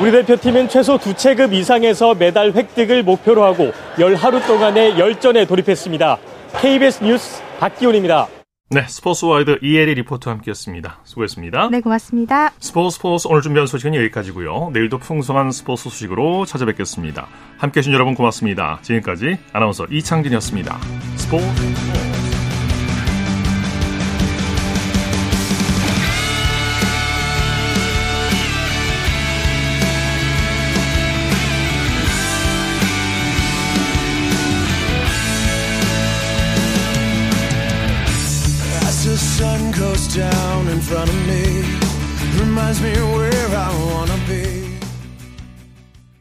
우리 0.00 0.10
대표팀은 0.10 0.68
최소 0.68 0.98
두 0.98 1.14
체급 1.14 1.52
이상에서 1.52 2.14
메달 2.14 2.52
획득을 2.52 3.02
목표로 3.02 3.44
하고 3.44 3.72
열 3.98 4.14
하루 4.14 4.40
동안의 4.40 4.98
열전에 4.98 5.46
돌입했습니다. 5.46 6.18
KBS 6.60 7.04
뉴스 7.04 7.42
박기훈입니다. 7.58 8.28
네, 8.70 8.84
스포츠와이드 8.88 9.58
이혜리 9.62 9.94
리포터와 9.94 10.36
함께했습니다. 10.36 11.00
수고했습니다. 11.04 11.68
네, 11.70 11.80
고맙습니다. 11.80 12.52
스포츠 12.58 12.96
스포츠 12.96 13.28
오늘 13.28 13.42
준비한 13.42 13.66
소식은 13.66 13.94
여기까지고요. 13.94 14.70
내일도 14.72 14.98
풍성한 14.98 15.52
스포츠 15.52 15.84
소식으로 15.84 16.44
찾아뵙겠습니다. 16.44 17.28
함께해 17.58 17.82
주신 17.82 17.92
여러분 17.92 18.14
고맙습니다. 18.14 18.78
지금까지 18.82 19.38
아나운서 19.52 19.86
이창진이었습니다. 19.90 20.78
스포츠 21.16 22.13